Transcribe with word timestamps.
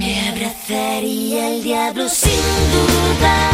Me 0.00 0.28
abrazaría 0.30 1.54
el 1.54 1.62
diablo 1.62 2.08
sin 2.08 2.40
dudar 2.72 3.52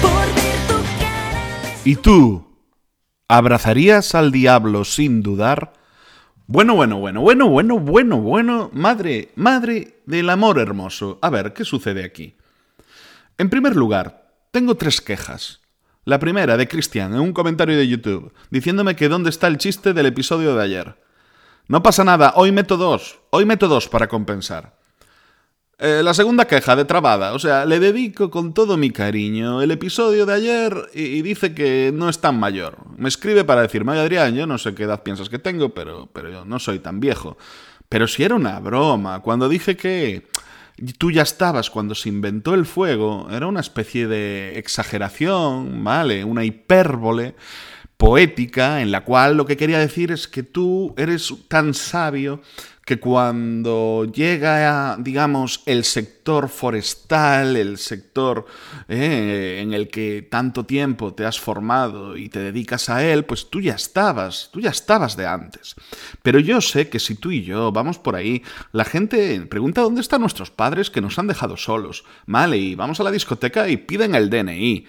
por 0.00 0.34
ver 0.34 0.56
tu 0.66 0.82
cara. 0.98 1.74
¿Y 1.84 1.96
tú? 1.96 2.46
¿Abrazarías 3.28 4.14
al 4.14 4.32
diablo 4.32 4.86
sin 4.86 5.22
dudar? 5.22 5.74
Bueno, 6.46 6.74
bueno, 6.76 6.96
bueno, 6.96 7.20
bueno, 7.20 7.46
bueno, 7.50 7.78
bueno, 7.78 8.20
bueno, 8.22 8.70
madre, 8.72 9.32
madre 9.34 10.00
del 10.06 10.30
amor 10.30 10.58
hermoso. 10.58 11.18
A 11.20 11.28
ver, 11.28 11.52
¿qué 11.52 11.66
sucede 11.66 12.02
aquí? 12.02 12.34
En 13.36 13.50
primer 13.50 13.76
lugar, 13.76 14.32
tengo 14.50 14.76
tres 14.76 15.02
quejas. 15.02 15.60
La 16.06 16.18
primera 16.18 16.56
de 16.56 16.68
Cristian 16.68 17.12
en 17.12 17.20
un 17.20 17.34
comentario 17.34 17.76
de 17.76 17.86
YouTube, 17.86 18.32
diciéndome 18.48 18.96
que 18.96 19.10
dónde 19.10 19.28
está 19.28 19.46
el 19.48 19.58
chiste 19.58 19.92
del 19.92 20.06
episodio 20.06 20.56
de 20.56 20.64
ayer. 20.64 21.02
No 21.68 21.82
pasa 21.82 22.02
nada, 22.02 22.32
hoy 22.36 22.50
meto 22.50 22.78
dos, 22.78 23.18
hoy 23.28 23.44
meto 23.44 23.68
dos 23.68 23.90
para 23.90 24.08
compensar. 24.08 24.75
Eh, 25.78 26.00
la 26.02 26.14
segunda 26.14 26.46
queja 26.46 26.74
de 26.74 26.86
Trabada, 26.86 27.34
o 27.34 27.38
sea, 27.38 27.66
le 27.66 27.78
dedico 27.78 28.30
con 28.30 28.54
todo 28.54 28.78
mi 28.78 28.90
cariño 28.90 29.60
el 29.60 29.70
episodio 29.70 30.24
de 30.24 30.32
ayer 30.32 30.74
y, 30.94 31.20
dice 31.20 31.54
que 31.54 31.92
no 31.94 32.08
es 32.08 32.18
tan 32.18 32.40
mayor. 32.40 32.78
Me 32.96 33.10
escribe 33.10 33.44
para 33.44 33.60
decirme, 33.60 33.92
oye 33.92 34.00
Adrián, 34.00 34.34
yo 34.34 34.46
no 34.46 34.56
sé 34.56 34.74
qué 34.74 34.84
edad 34.84 35.02
piensas 35.02 35.28
que 35.28 35.38
tengo, 35.38 35.74
pero, 35.74 36.08
pero 36.14 36.30
yo 36.30 36.46
no 36.46 36.58
soy 36.58 36.78
tan 36.78 36.98
viejo. 36.98 37.36
Pero 37.90 38.08
si 38.08 38.24
era 38.24 38.34
una 38.34 38.58
broma, 38.58 39.20
cuando 39.20 39.50
dije 39.50 39.76
que 39.76 40.26
tú 40.96 41.10
ya 41.10 41.22
estabas 41.22 41.68
cuando 41.68 41.94
se 41.94 42.08
inventó 42.08 42.54
el 42.54 42.64
fuego, 42.64 43.28
era 43.30 43.46
una 43.46 43.60
especie 43.60 44.06
de 44.06 44.58
exageración, 44.58 45.84
¿vale? 45.84 46.24
Una 46.24 46.42
hipérbole 46.44 47.34
poética 47.98 48.80
en 48.80 48.90
la 48.90 49.04
cual 49.04 49.36
lo 49.36 49.44
que 49.44 49.56
quería 49.58 49.78
decir 49.78 50.10
es 50.10 50.26
que 50.26 50.42
tú 50.42 50.94
eres 50.96 51.34
tan 51.48 51.74
sabio 51.74 52.40
que 52.86 53.00
cuando 53.00 54.06
llega, 54.14 54.96
digamos, 55.00 55.62
el 55.66 55.82
sector 55.82 56.48
forestal, 56.48 57.56
el 57.56 57.78
sector 57.78 58.46
eh, 58.88 59.58
en 59.60 59.74
el 59.74 59.88
que 59.88 60.22
tanto 60.22 60.64
tiempo 60.64 61.12
te 61.12 61.24
has 61.24 61.40
formado 61.40 62.16
y 62.16 62.28
te 62.28 62.38
dedicas 62.38 62.88
a 62.88 63.04
él, 63.04 63.24
pues 63.24 63.50
tú 63.50 63.60
ya 63.60 63.74
estabas, 63.74 64.50
tú 64.52 64.60
ya 64.60 64.70
estabas 64.70 65.16
de 65.16 65.26
antes. 65.26 65.74
Pero 66.22 66.38
yo 66.38 66.60
sé 66.60 66.88
que 66.88 67.00
si 67.00 67.16
tú 67.16 67.32
y 67.32 67.42
yo 67.42 67.72
vamos 67.72 67.98
por 67.98 68.14
ahí, 68.14 68.44
la 68.70 68.84
gente 68.84 69.40
pregunta 69.46 69.80
dónde 69.80 70.00
están 70.00 70.20
nuestros 70.20 70.52
padres 70.52 70.88
que 70.88 71.00
nos 71.00 71.18
han 71.18 71.26
dejado 71.26 71.56
solos, 71.56 72.04
¿vale? 72.24 72.56
Y 72.56 72.76
vamos 72.76 73.00
a 73.00 73.02
la 73.02 73.10
discoteca 73.10 73.68
y 73.68 73.78
piden 73.78 74.14
el 74.14 74.30
DNI. 74.30 74.86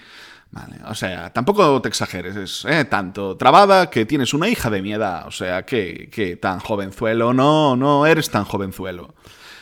Vale, 0.49 0.77
o 0.85 0.95
sea, 0.95 1.31
tampoco 1.33 1.81
te 1.81 1.89
exageres, 1.89 2.35
es 2.35 2.65
eh, 2.65 2.85
tanto 2.85 3.35
trabada 3.35 3.89
que 3.89 4.05
tienes 4.05 4.33
una 4.33 4.47
hija 4.47 4.69
de 4.69 4.81
mi 4.81 4.93
edad, 4.93 5.27
o 5.27 5.31
sea, 5.31 5.65
que, 5.65 6.09
que 6.11 6.37
tan 6.37 6.59
jovenzuelo, 6.59 7.33
no, 7.33 7.75
no 7.75 8.05
eres 8.05 8.29
tan 8.29 8.45
jovenzuelo. 8.45 9.13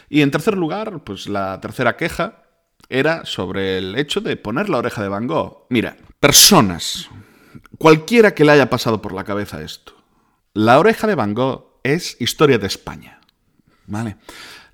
Y 0.09 0.21
en 0.21 0.31
tercer 0.31 0.55
lugar, 0.55 1.03
pues 1.03 1.27
la 1.27 1.59
tercera 1.59 1.97
queja 1.97 2.43
era 2.89 3.25
sobre 3.25 3.79
el 3.79 3.95
hecho 3.97 4.21
de 4.21 4.37
poner 4.37 4.69
la 4.69 4.77
oreja 4.77 5.01
de 5.01 5.09
Van 5.09 5.27
Gogh. 5.27 5.65
Mira, 5.69 5.97
personas, 6.19 7.09
cualquiera 7.77 8.33
que 8.33 8.45
le 8.45 8.51
haya 8.51 8.69
pasado 8.69 9.01
por 9.01 9.13
la 9.13 9.23
cabeza 9.23 9.61
esto, 9.61 9.93
la 10.53 10.79
oreja 10.79 11.07
de 11.07 11.15
Van 11.15 11.33
Gogh 11.33 11.79
es 11.83 12.17
historia 12.19 12.57
de 12.57 12.67
España, 12.67 13.19
¿vale? 13.87 14.17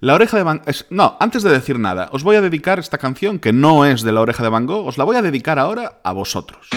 La 0.01 0.15
oreja 0.15 0.35
de 0.35 0.41
Van 0.43 0.61
es- 0.65 0.87
No, 0.89 1.15
antes 1.19 1.43
de 1.43 1.51
decir 1.51 1.77
nada, 1.77 2.09
os 2.11 2.23
voy 2.23 2.35
a 2.35 2.41
dedicar 2.41 2.79
esta 2.79 2.97
canción 2.97 3.37
que 3.37 3.53
no 3.53 3.85
es 3.85 4.01
de 4.01 4.11
la 4.11 4.21
oreja 4.21 4.41
de 4.41 4.49
Van 4.49 4.65
Gogh, 4.65 4.87
os 4.87 4.97
la 4.97 5.03
voy 5.03 5.15
a 5.15 5.21
dedicar 5.21 5.59
ahora 5.59 5.99
a 6.03 6.11
vosotros. 6.11 6.69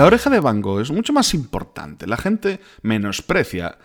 La 0.00 0.06
oreja 0.06 0.30
de 0.30 0.40
Van 0.40 0.62
Gogh 0.62 0.80
es 0.80 0.90
mucho 0.90 1.12
más 1.12 1.34
importante. 1.34 2.06
La 2.06 2.16
gente 2.16 2.58
menosprecia. 2.80 3.76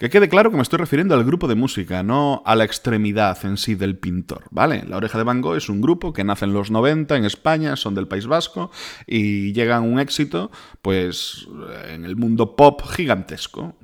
Que 0.00 0.10
quede 0.10 0.28
claro 0.28 0.50
que 0.50 0.56
me 0.56 0.64
estoy 0.64 0.80
refiriendo 0.80 1.14
al 1.14 1.22
grupo 1.22 1.46
de 1.46 1.54
música, 1.54 2.02
no 2.02 2.42
a 2.44 2.56
la 2.56 2.64
extremidad 2.64 3.38
en 3.44 3.56
sí 3.56 3.76
del 3.76 3.96
pintor, 3.96 4.46
¿vale? 4.50 4.82
La 4.88 4.96
Oreja 4.96 5.16
de 5.16 5.22
Van 5.22 5.40
Gogh 5.40 5.54
es 5.54 5.68
un 5.68 5.80
grupo 5.80 6.12
que 6.12 6.24
nace 6.24 6.46
en 6.46 6.54
los 6.54 6.72
90 6.72 7.14
en 7.16 7.24
España, 7.24 7.76
son 7.76 7.94
del 7.94 8.08
País 8.08 8.26
Vasco 8.26 8.72
y 9.06 9.52
llegan 9.52 9.84
a 9.84 9.86
un 9.86 10.00
éxito, 10.00 10.50
pues, 10.82 11.46
en 11.88 12.04
el 12.04 12.16
mundo 12.16 12.56
pop 12.56 12.82
gigantesco. 12.84 13.76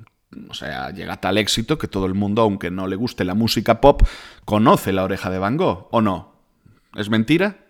O 0.49 0.53
sea, 0.53 0.89
llega 0.89 1.21
tal 1.21 1.37
éxito 1.37 1.77
que 1.77 1.87
todo 1.87 2.05
el 2.05 2.15
mundo, 2.15 2.41
aunque 2.41 2.69
no 2.69 2.87
le 2.87 2.97
guste 2.97 3.23
la 3.23 3.33
música 3.33 3.79
pop, 3.79 4.01
conoce 4.43 4.91
la 4.91 5.05
Oreja 5.05 5.29
de 5.29 5.39
Van 5.39 5.55
Gogh, 5.55 5.87
¿o 5.91 6.01
no? 6.01 6.35
¿Es 6.95 7.09
mentira? 7.09 7.66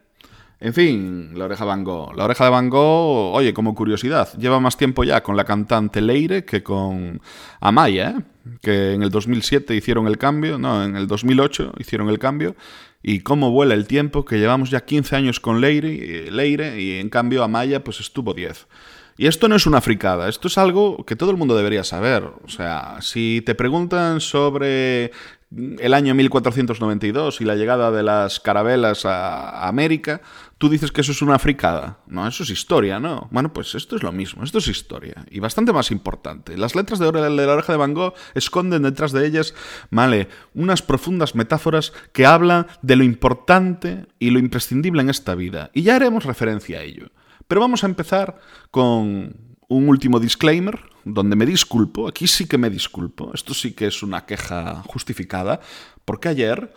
En 0.59 0.73
fin, 0.73 1.37
la 1.37 1.45
oreja 1.45 1.65
Van 1.65 1.83
Gogh. 1.83 2.15
La 2.15 2.25
oreja 2.25 2.45
de 2.45 2.49
Van 2.49 2.69
Gogh, 2.69 3.35
oye, 3.35 3.53
como 3.53 3.75
curiosidad, 3.75 4.29
lleva 4.39 4.59
más 4.59 4.75
tiempo 4.75 5.03
ya 5.03 5.21
con 5.21 5.37
la 5.37 5.43
cantante 5.43 6.01
Leire 6.01 6.45
que 6.45 6.63
con 6.63 7.21
Amaya, 7.59 8.15
¿eh? 8.17 8.23
que 8.61 8.93
en 8.93 9.03
el 9.03 9.11
2007 9.11 9.75
hicieron 9.75 10.07
el 10.07 10.17
cambio, 10.17 10.57
no, 10.57 10.83
en 10.83 10.95
el 10.95 11.05
2008 11.07 11.73
hicieron 11.77 12.09
el 12.09 12.17
cambio, 12.17 12.55
y 13.03 13.19
cómo 13.19 13.51
vuela 13.51 13.75
el 13.75 13.85
tiempo, 13.85 14.25
que 14.25 14.39
llevamos 14.39 14.71
ya 14.71 14.83
15 14.83 15.15
años 15.15 15.39
con 15.39 15.61
Leire, 15.61 16.31
Leire 16.31 16.81
y 16.81 16.99
en 16.99 17.09
cambio 17.09 17.43
Amaya 17.43 17.83
pues 17.83 17.99
estuvo 17.99 18.33
10. 18.33 18.67
Y 19.19 19.25
esto 19.25 19.47
no 19.47 19.55
es 19.55 19.65
una 19.65 19.81
fricada, 19.81 20.29
esto 20.29 20.47
es 20.47 20.57
algo 20.59 21.03
que 21.03 21.15
todo 21.15 21.31
el 21.31 21.37
mundo 21.37 21.55
debería 21.55 21.83
saber. 21.83 22.23
O 22.23 22.49
sea, 22.49 22.97
si 23.01 23.41
te 23.45 23.55
preguntan 23.55 24.21
sobre 24.21 25.11
el 25.49 25.93
año 25.93 26.13
1492 26.13 27.39
y 27.39 27.45
la 27.45 27.55
llegada 27.55 27.89
de 27.91 28.03
las 28.03 28.39
carabelas 28.41 29.05
a 29.05 29.67
América, 29.67 30.21
tú 30.57 30.67
dices 30.69 30.91
que 30.91 31.01
eso 31.01 31.13
es 31.13 31.21
una 31.21 31.39
fricada. 31.39 31.99
No, 32.07 32.27
eso 32.27 32.43
es 32.43 32.49
historia, 32.49 32.99
¿no? 32.99 33.29
Bueno, 33.31 33.53
pues 33.53 33.73
esto 33.73 33.95
es 33.95 34.03
lo 34.03 34.11
mismo, 34.11 34.43
esto 34.43 34.57
es 34.57 34.67
historia. 34.67 35.25
Y 35.31 35.39
bastante 35.39 35.71
más 35.71 35.89
importante. 35.91 36.57
Las 36.57 36.75
letras 36.75 36.99
de, 36.99 37.05
ore- 37.07 37.21
de 37.21 37.29
la 37.45 37.53
oreja 37.53 37.71
de 37.71 37.77
Van 37.77 37.93
Gogh 37.93 38.13
esconden 38.35 38.83
detrás 38.83 39.13
de 39.13 39.25
ellas, 39.25 39.53
vale, 39.89 40.27
unas 40.53 40.81
profundas 40.81 41.33
metáforas 41.35 41.93
que 42.11 42.25
hablan 42.25 42.67
de 42.81 42.97
lo 42.97 43.03
importante 43.05 44.05
y 44.19 44.31
lo 44.31 44.39
imprescindible 44.39 45.01
en 45.01 45.09
esta 45.09 45.33
vida. 45.35 45.71
Y 45.73 45.83
ya 45.83 45.95
haremos 45.95 46.25
referencia 46.25 46.79
a 46.79 46.83
ello. 46.83 47.07
Pero 47.47 47.61
vamos 47.61 47.85
a 47.85 47.87
empezar 47.87 48.37
con 48.71 49.46
un 49.67 49.89
último 49.89 50.19
disclaimer, 50.19 50.79
donde 51.03 51.35
me 51.35 51.45
disculpo, 51.45 52.07
aquí 52.07 52.27
sí 52.27 52.47
que 52.47 52.57
me 52.57 52.69
disculpo, 52.69 53.31
esto 53.33 53.53
sí 53.53 53.73
que 53.73 53.87
es 53.87 54.03
una 54.03 54.25
queja 54.25 54.83
justificada, 54.87 55.59
porque 56.05 56.29
ayer 56.29 56.73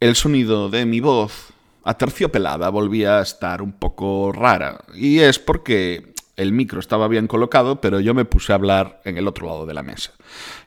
el 0.00 0.16
sonido 0.16 0.68
de 0.68 0.86
mi 0.86 1.00
voz 1.00 1.52
aterciopelada 1.84 2.68
volvía 2.68 3.18
a 3.18 3.22
estar 3.22 3.62
un 3.62 3.72
poco 3.72 4.32
rara, 4.32 4.84
y 4.94 5.20
es 5.20 5.38
porque 5.38 6.14
el 6.36 6.52
micro 6.52 6.80
estaba 6.80 7.08
bien 7.08 7.26
colocado, 7.26 7.80
pero 7.80 8.00
yo 8.00 8.12
me 8.12 8.24
puse 8.24 8.52
a 8.52 8.56
hablar 8.56 9.00
en 9.04 9.16
el 9.16 9.26
otro 9.26 9.46
lado 9.46 9.64
de 9.64 9.74
la 9.74 9.82
mesa. 9.82 10.12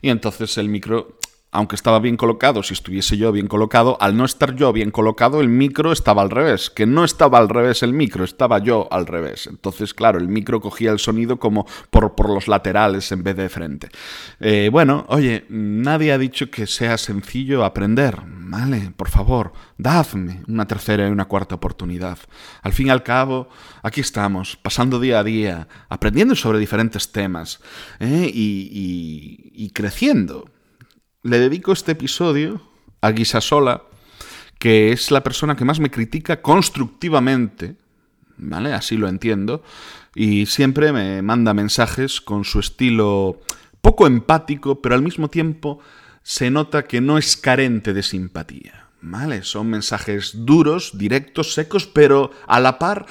Y 0.02 0.09
entonces 0.09 0.58
el 0.58 0.68
micro 0.68 1.19
aunque 1.52 1.76
estaba 1.76 2.00
bien 2.00 2.16
colocado, 2.16 2.62
si 2.62 2.74
estuviese 2.76 3.18
yo 3.18 3.32
bien 3.32 3.48
colocado, 3.48 3.98
al 4.00 4.16
no 4.16 4.24
estar 4.26 4.56
yo 4.56 4.72
bien 4.72 4.92
colocado, 4.92 5.42
el 5.42 5.50
micro 5.50 5.92
estaba 5.92 6.22
al 6.22 6.30
revés. 6.30 6.70
Que 6.70 6.86
no 6.86 7.04
estaba 7.04 7.40
al 7.40 7.50
revés 7.50 7.82
el 7.82 7.92
micro, 7.94 8.24
estaba 8.24 8.60
yo 8.60 8.88
al 8.92 9.08
revés. 9.08 9.48
Entonces, 9.48 9.94
claro, 9.96 10.20
el 10.20 10.28
micro 10.28 10.62
cogía 10.62 10.92
el 10.92 11.00
sonido 11.00 11.40
como 11.40 11.66
por, 11.90 12.14
por 12.14 12.30
los 12.30 12.48
laterales 12.48 13.12
en 13.12 13.24
vez 13.24 13.36
de 13.36 13.50
frente. 13.50 13.90
Eh, 14.40 14.70
bueno, 14.72 15.06
oye, 15.10 15.46
nadie 15.50 16.12
ha 16.12 16.18
dicho 16.20 16.52
que 16.52 16.68
sea 16.68 16.98
sencillo 16.98 17.66
aprender. 17.66 18.18
Vale, 18.26 18.92
por 18.96 19.10
favor, 19.10 19.52
dadme 19.78 20.44
una 20.48 20.68
tercera 20.68 21.08
y 21.08 21.12
una 21.12 21.26
cuarta 21.26 21.56
oportunidad. 21.56 22.20
Al 22.62 22.74
fin 22.74 22.88
y 22.88 22.90
al 22.92 23.02
cabo, 23.04 23.50
aquí 23.81 24.02
estamos, 24.02 24.56
pasando 24.56 25.00
día 25.00 25.20
a 25.20 25.24
día, 25.24 25.68
aprendiendo 25.90 26.36
sobre 26.36 26.60
diferentes 26.60 27.12
temas 27.12 27.60
¿eh? 28.00 28.30
y, 28.31 28.70
y- 28.72 29.66
y 29.66 29.70
creciendo 29.72 30.46
le 31.24 31.39
dedico 31.39 31.74
este 31.74 31.92
episodio 31.94 32.62
a 33.01 33.12
Guisasola, 33.12 33.83
que 34.57 34.92
es 34.92 35.12
la 35.12 35.24
persona 35.24 35.56
que 35.56 35.66
más 35.66 35.80
me 35.80 35.92
critica 35.92 36.42
constructivamente, 36.42 37.75
¿vale? 38.38 38.74
Así 38.74 38.98
lo 38.98 39.07
entiendo, 39.07 39.63
y 40.16 40.45
siempre 40.45 40.92
me 40.92 41.21
manda 41.21 41.54
mensajes 41.54 42.21
con 42.21 42.45
su 42.45 42.60
estilo 42.60 43.42
poco 43.81 44.07
empático, 44.07 44.81
pero 44.81 44.95
al 44.95 45.01
mismo 45.01 45.30
tiempo 45.30 45.80
se 46.24 46.51
nota 46.51 46.83
que 46.83 47.01
no 47.01 47.18
es 47.18 47.38
carente 47.38 47.94
de 47.94 48.04
simpatía, 48.04 48.88
¿vale? 49.01 49.44
Son 49.44 49.69
mensajes 49.69 50.45
duros, 50.45 50.98
directos, 50.98 51.54
secos, 51.54 51.88
pero 51.88 52.31
a 52.48 52.60
la 52.60 52.80
par 52.80 53.06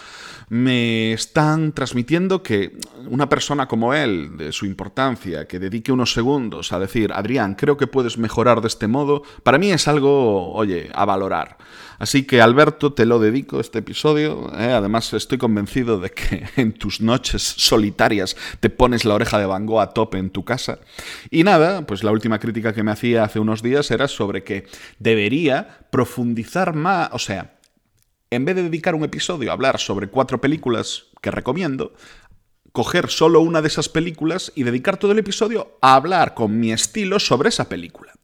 me 0.49 1.13
están 1.13 1.73
transmitiendo 1.73 2.43
que 2.43 2.79
una 3.09 3.29
persona 3.29 3.69
como 3.69 3.95
él, 3.95 4.37
de 4.37 4.53
su 4.53 4.67
importancia, 4.67 5.47
que 5.47 5.59
dedique 5.59 5.93
unos 5.93 6.13
segundos 6.13 6.73
a 6.73 6.79
decir, 6.79 7.13
Adrián, 7.13 7.55
creo 7.55 7.77
que 7.77 7.87
puedes 7.87 8.19
mejorar 8.19 8.61
de 8.61 8.69
este 8.69 8.87
modo, 8.87 9.23
para 9.43 9.59
mí 9.59 9.71
es 9.71 9.89
algo, 9.89 10.53
oye, 10.53 10.91
a 10.95 11.05
valorar. 11.05 11.59
Así 11.99 12.23
que 12.23 12.41
Alberto, 12.41 12.93
te 12.93 13.07
lo 13.07 13.19
dedico 13.19 13.59
este 13.59 13.81
episodio. 13.81 14.53
¿eh? 14.57 14.73
Además, 14.73 15.13
estoy 15.15 15.39
convencido 15.39 15.99
de 15.99 16.11
que 16.11 16.47
en 16.57 16.73
tus 16.73 17.01
noches 17.01 17.43
solitarias 17.43 18.37
te 18.61 18.71
pones 18.71 19.05
la 19.05 19.15
oreja 19.15 19.39
de 19.39 19.47
Van 19.47 19.67
Gogh 19.67 19.81
a 19.81 19.91
tope 19.91 20.19
en 20.19 20.31
tu 20.31 20.45
casa. 20.45 20.79
Y 21.31 21.43
nada, 21.43 21.87
pues 21.87 22.05
la 22.05 22.13
última 22.13 22.39
crítica 22.39 22.73
que 22.73 22.85
me 22.85 22.93
hacía 22.93 23.25
hace 23.25 23.41
unos 23.41 23.63
días 23.63 23.91
era 23.91 24.07
sobre 24.07 24.45
que 24.45 24.67
debería 24.99 25.81
profundizar 25.91 26.75
más, 26.75 27.11
o 27.13 27.19
sea, 27.19 27.58
en 28.31 28.45
vez 28.45 28.57
de 28.57 28.63
dedicar 28.65 28.95
un 28.95 29.05
episodio 29.05 29.51
a 29.51 29.55
hablar 29.55 29.79
sobre 29.79 30.09
cuatro 30.09 30.41
películas 30.41 31.07
que 31.23 31.31
recomiendo, 31.31 31.95
coger 32.73 33.09
solo 33.09 33.41
una 33.41 33.63
de 33.63 33.69
esas 33.69 33.89
películas 33.89 34.53
y 34.55 34.63
dedicar 34.63 34.99
todo 34.99 35.13
el 35.13 35.19
episodio 35.19 35.79
a 35.81 35.95
hablar 35.95 36.35
con 36.35 36.59
mi 36.61 36.73
estilo 36.73 37.19
sobre 37.19 37.49
esa 37.49 37.69
película. 37.69 38.18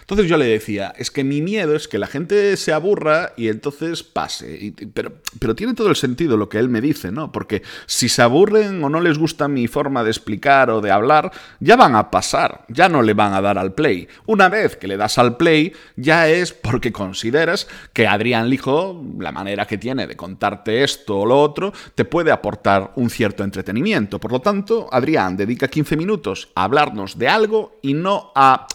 Entonces 0.00 0.28
yo 0.28 0.36
le 0.36 0.46
decía, 0.46 0.92
es 0.96 1.10
que 1.10 1.24
mi 1.24 1.42
miedo 1.42 1.74
es 1.74 1.88
que 1.88 1.98
la 1.98 2.06
gente 2.06 2.56
se 2.56 2.72
aburra 2.72 3.32
y 3.36 3.48
entonces 3.48 4.02
pase. 4.02 4.74
pero, 4.92 5.12
pero 5.38 5.54
tiene 5.54 5.74
todo 5.74 5.88
el 5.88 5.96
sentido 5.96 6.36
lo 6.36 6.48
que 6.48 6.58
él 6.58 6.68
me 6.68 6.80
dice, 6.80 7.12
¿no? 7.12 7.32
Porque 7.32 7.62
si 7.86 8.08
se 8.08 8.22
aburren 8.22 8.82
o 8.82 8.88
no 8.88 9.00
les 9.00 9.18
gusta 9.18 9.48
mi 9.48 9.68
forma 9.68 10.02
de 10.04 10.10
explicar 10.10 10.70
o 10.70 10.80
de 10.80 10.90
hablar, 10.90 11.30
ya 11.60 11.76
van 11.76 11.94
a 11.94 12.10
pasar, 12.10 12.64
ya 12.68 12.88
no 12.88 13.02
le 13.02 13.14
van 13.14 13.34
a 13.34 13.40
dar 13.40 13.58
al 13.58 13.74
play. 13.74 14.08
Una 14.26 14.48
vez 14.48 14.76
que 14.76 14.88
le 14.88 14.96
das 14.96 15.18
al 15.18 15.36
play, 15.36 15.72
ya 15.96 16.28
es 16.28 16.52
porque 16.52 16.92
consideras 16.92 17.68
que 17.92 18.06
Adrián 18.06 18.48
Lijo, 18.48 19.02
la 19.18 19.32
manera 19.32 19.66
que 19.66 19.78
tiene 19.78 20.06
de 20.06 20.16
contarte 20.16 20.82
esto 20.82 21.20
o 21.20 21.26
lo 21.26 21.40
otro, 21.40 21.72
te 21.94 22.04
puede 22.04 22.32
aportar 22.32 22.92
un 22.96 23.10
cierto 23.10 23.44
entretenimiento. 23.44 24.18
Por 24.18 24.32
lo 24.32 24.40
tanto, 24.40 24.88
Adrián 24.90 25.36
dedica 25.36 25.68
15 25.68 25.96
minutos 25.96 26.50
a 26.54 26.64
hablarnos 26.64 27.18
de 27.18 27.28
algo 27.28 27.78
y 27.82 27.94
no 27.94 28.32
a 28.34 28.66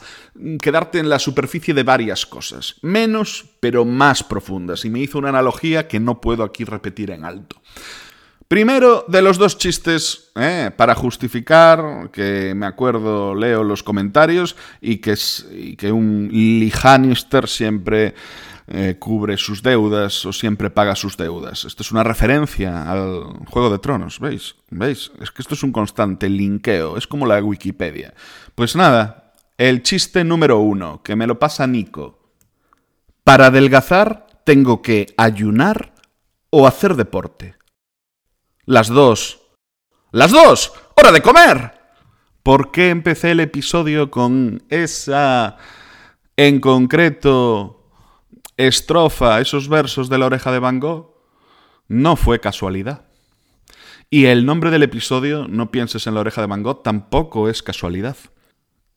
quedarte 0.62 1.00
en 1.00 1.10
la 1.10 1.20
superficie 1.20 1.74
de 1.74 1.84
varias 1.84 2.26
cosas, 2.26 2.76
menos 2.82 3.46
pero 3.60 3.86
más 3.86 4.24
profundas, 4.24 4.86
y 4.86 4.90
me 4.90 5.00
hizo 5.00 5.18
una 5.18 5.30
analogía 5.30 5.88
que 5.88 6.00
no 6.00 6.22
puedo 6.22 6.44
aquí 6.44 6.64
repetir 6.64 7.12
en 7.12 7.26
alto. 7.26 7.62
Primero 8.48 9.06
de 9.08 9.24
los 9.24 9.40
dos 9.40 9.58
chistes, 9.58 10.32
eh, 10.36 10.70
para 10.76 10.94
justificar 10.94 12.12
que 12.12 12.54
me 12.56 12.68
acuerdo, 12.68 13.34
leo 13.34 13.64
los 13.64 13.82
comentarios 13.82 14.56
y 14.82 14.98
que, 14.98 15.92
un 15.92 16.30
Lee 16.32 16.72
siempre 17.48 18.14
eh, 18.68 18.98
cubre 19.00 19.38
sus 19.38 19.64
deudas 19.64 20.24
o 20.28 20.32
siempre 20.32 20.70
paga 20.70 20.96
sus 20.96 21.18
deudas. 21.18 21.66
Esto 21.66 21.82
es 21.82 21.92
una 21.92 22.04
referencia 22.04 22.92
al 22.92 23.24
Juego 23.48 23.72
de 23.72 23.80
Tronos, 23.80 24.20
¿veis? 24.20 24.56
¿Veis? 24.70 25.12
Es 25.20 25.32
que 25.32 25.42
esto 25.42 25.56
es 25.56 25.64
un 25.64 25.72
constante 25.72 26.30
linkeo, 26.30 26.98
es 26.98 27.08
como 27.08 27.26
la 27.26 27.44
Wikipedia. 27.44 28.14
Pues 28.54 28.76
nada, 28.76 29.25
el 29.58 29.84
chiste 29.84 30.24
número 30.24 30.60
uno, 30.60 31.02
que 31.04 31.16
me 31.16 31.28
lo 31.28 31.40
pasa 31.40 31.68
Nico. 31.68 32.20
Para 33.24 33.48
adelgazar 33.48 34.28
tengo 34.44 34.82
que 34.82 35.14
ayunar 35.18 35.94
o 36.50 36.68
hacer 36.68 36.96
deporte. 36.96 37.56
Las 38.66 38.88
dos. 38.88 39.42
¡Las 40.12 40.32
dos! 40.32 40.74
¡Hora 40.96 41.12
de 41.12 41.22
comer! 41.22 41.74
¿Por 42.44 42.72
qué 42.72 42.90
empecé 42.90 43.32
el 43.32 43.40
episodio 43.40 44.12
con 44.12 44.64
esa, 44.70 45.58
en 46.38 46.60
concreto, 46.60 47.90
estrofa, 48.56 49.42
esos 49.42 49.68
versos 49.68 50.10
de 50.10 50.18
la 50.18 50.28
oreja 50.28 50.52
de 50.52 50.60
Van 50.60 50.80
Gogh? 50.80 51.16
No 51.88 52.16
fue 52.16 52.40
casualidad. 52.40 53.08
Y 54.10 54.26
el 54.26 54.46
nombre 54.46 54.70
del 54.70 54.84
episodio, 54.84 55.48
No 55.48 55.72
pienses 55.72 56.06
en 56.08 56.14
la 56.14 56.20
oreja 56.20 56.42
de 56.42 56.48
Van 56.48 56.62
Gogh, 56.64 56.84
tampoco 56.84 57.50
es 57.50 57.64
casualidad. 57.64 58.16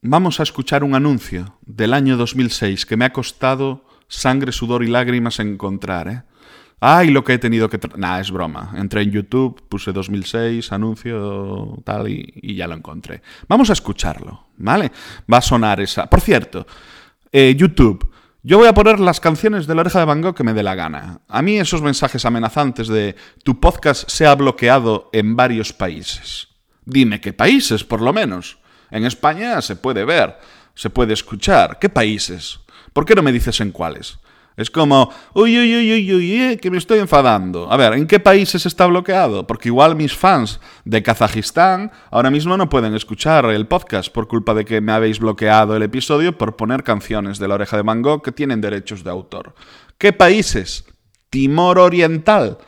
Vamos 0.01 0.39
a 0.39 0.45
escuchar 0.45 0.85
un 0.85 0.95
anuncio 0.95 1.59
del 1.67 1.93
año 1.93 2.17
2006 2.17 2.87
que 2.87 2.97
me 2.97 3.05
ha 3.05 3.13
costado 3.13 3.85
sangre, 4.07 4.53
sudor 4.53 4.85
y 4.85 4.87
lágrimas 4.87 5.41
encontrar, 5.41 6.09
¿eh? 6.09 6.23
Ay, 6.79 7.11
lo 7.11 7.25
que 7.25 7.33
he 7.33 7.39
tenido 7.39 7.69
que... 7.69 7.81
Nah, 7.97 8.21
es 8.21 8.31
broma. 8.31 8.75
Entré 8.77 9.03
en 9.03 9.11
YouTube, 9.11 9.61
puse 9.69 9.93
2006, 9.93 10.71
anuncio, 10.71 11.83
tal, 11.85 12.09
y, 12.09 12.55
ya 12.55 12.69
lo 12.69 12.77
encontré. 12.77 13.23
Vamos 13.49 13.71
a 13.71 13.73
escucharlo, 13.73 14.47
¿vale? 14.59 14.93
Va 15.31 15.39
a 15.39 15.43
sonar 15.43 15.81
esa... 15.81 16.09
Por 16.09 16.21
cierto, 16.21 16.65
eh, 17.33 17.57
YouTube, 17.59 18.09
yo 18.45 18.59
voy 18.59 18.69
a 18.69 18.75
poner 18.75 19.01
las 19.01 19.19
canciones 19.19 19.67
de 19.67 19.75
la 19.75 19.81
oreja 19.81 19.99
de 19.99 20.05
Van 20.05 20.23
Gogh 20.23 20.37
que 20.37 20.45
me 20.45 20.55
dé 20.55 20.63
la 20.63 20.77
gana. 20.77 21.23
A 21.27 21.43
mí 21.43 21.59
esos 21.59 21.83
mensajes 21.83 22.25
amenazantes 22.25 22.87
de 22.87 23.17
tu 23.43 23.59
podcast 23.59 24.09
se 24.09 24.27
ha 24.27 24.37
bloqueado 24.37 25.11
en 25.13 25.35
varios 25.35 25.73
países. 25.73 26.47
Dime 26.85 27.21
qué 27.21 27.33
países, 27.33 27.83
por 27.83 28.01
lo 28.01 28.13
menos. 28.13 28.59
En 28.91 29.05
España 29.05 29.61
se 29.63 29.77
puede 29.77 30.05
ver, 30.05 30.39
se 30.75 30.91
puede 30.91 31.13
escuchar. 31.13 31.79
¿Qué 31.79 31.89
países? 31.89 32.61
¿Por 32.93 33.05
qué 33.05 33.15
no 33.15 33.23
me 33.23 33.33
dices 33.33 33.61
en 33.61 33.73
cuáles? 33.73 34.19
Es 34.59 34.73
como, 34.73 35.13
uy, 35.35 35.57
uy, 35.57 35.77
uy, 35.77 35.93
uy, 35.93 36.15
uy, 36.15 36.43
eh, 36.43 36.59
que 36.59 36.69
me 36.69 36.79
estoy 36.79 36.99
enfadando. 36.99 37.71
A 37.71 37.77
ver, 37.77 37.93
¿en 37.93 38.09
qué 38.09 38.19
países 38.19 38.67
está 38.67 38.87
bloqueado? 38.87 39.47
Porque 39.47 39.69
igual 39.69 39.95
mis 39.95 40.17
fans 40.17 40.59
de 40.85 41.01
Kazajistán 41.01 41.93
ahora 42.11 42.33
mismo 42.33 42.57
no 42.57 42.69
pueden 42.69 42.93
escuchar 42.93 43.45
el 43.45 43.69
podcast 43.69 44.13
por 44.13 44.27
culpa 44.27 44.55
de 44.55 44.65
que 44.65 44.81
me 44.81 44.91
habéis 44.91 45.21
bloqueado 45.21 45.77
el 45.77 45.85
episodio 45.85 46.37
por 46.37 46.57
poner 46.57 46.83
canciones 46.83 47.39
de 47.39 47.47
la 47.47 47.55
oreja 47.55 47.77
de 47.77 47.85
mango 47.85 48.21
que 48.21 48.33
tienen 48.33 48.61
derechos 48.61 49.05
de 49.05 49.11
autor. 49.11 49.55
¿Qué 49.97 50.13
países? 50.13 50.85
Timor 51.31 51.79
Oriental. 51.79 52.59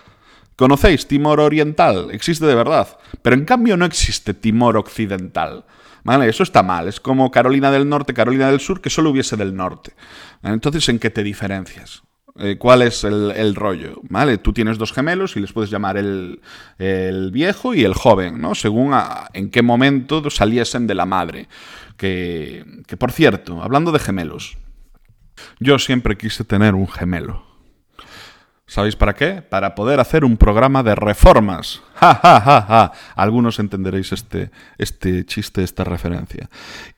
¿Conocéis 0.54 1.08
Timor 1.08 1.40
Oriental? 1.40 2.10
Existe 2.12 2.46
de 2.46 2.54
verdad. 2.54 2.98
Pero 3.20 3.34
en 3.34 3.44
cambio 3.44 3.76
no 3.76 3.84
existe 3.84 4.32
Timor 4.32 4.76
Occidental. 4.76 5.64
¿Vale? 6.04 6.28
Eso 6.28 6.42
está 6.42 6.62
mal. 6.62 6.88
Es 6.88 7.00
como 7.00 7.30
Carolina 7.30 7.70
del 7.70 7.88
Norte, 7.88 8.14
Carolina 8.14 8.50
del 8.50 8.60
Sur, 8.60 8.80
que 8.80 8.90
solo 8.90 9.10
hubiese 9.10 9.36
del 9.36 9.54
norte. 9.54 9.92
Entonces, 10.42 10.88
¿en 10.88 10.98
qué 10.98 11.10
te 11.10 11.22
diferencias? 11.22 12.02
Eh, 12.38 12.56
¿Cuál 12.58 12.82
es 12.82 13.04
el, 13.04 13.54
rollo? 13.54 14.00
¿Vale? 14.04 14.38
Tú 14.38 14.52
tienes 14.52 14.78
dos 14.78 14.92
gemelos 14.92 15.36
y 15.36 15.40
les 15.40 15.52
puedes 15.52 15.70
llamar 15.70 15.96
el, 15.96 16.40
viejo 17.32 17.74
y 17.74 17.84
el 17.84 17.94
joven, 17.94 18.40
¿no? 18.40 18.54
Según 18.54 18.94
en 19.34 19.50
qué 19.50 19.62
momento 19.62 20.28
saliesen 20.30 20.86
de 20.86 20.94
la 20.94 21.06
madre. 21.06 21.48
Que, 21.96 22.64
que, 22.86 22.96
por 22.96 23.12
cierto, 23.12 23.62
hablando 23.62 23.92
de 23.92 23.98
gemelos, 23.98 24.56
yo 25.58 25.78
siempre 25.78 26.16
quise 26.16 26.44
tener 26.44 26.74
un 26.74 26.88
gemelo. 26.88 27.49
¿Sabéis 28.70 28.94
para 28.94 29.14
qué? 29.14 29.42
Para 29.42 29.74
poder 29.74 29.98
hacer 29.98 30.24
un 30.24 30.36
programa 30.36 30.84
de 30.84 30.94
reformas. 30.94 31.82
Ja, 32.00 32.14
ja, 32.14 32.40
ja, 32.40 32.62
ja. 32.62 32.92
Algunos 33.14 33.58
entenderéis 33.58 34.10
este, 34.12 34.50
este 34.78 35.26
chiste, 35.26 35.62
esta 35.62 35.84
referencia. 35.84 36.48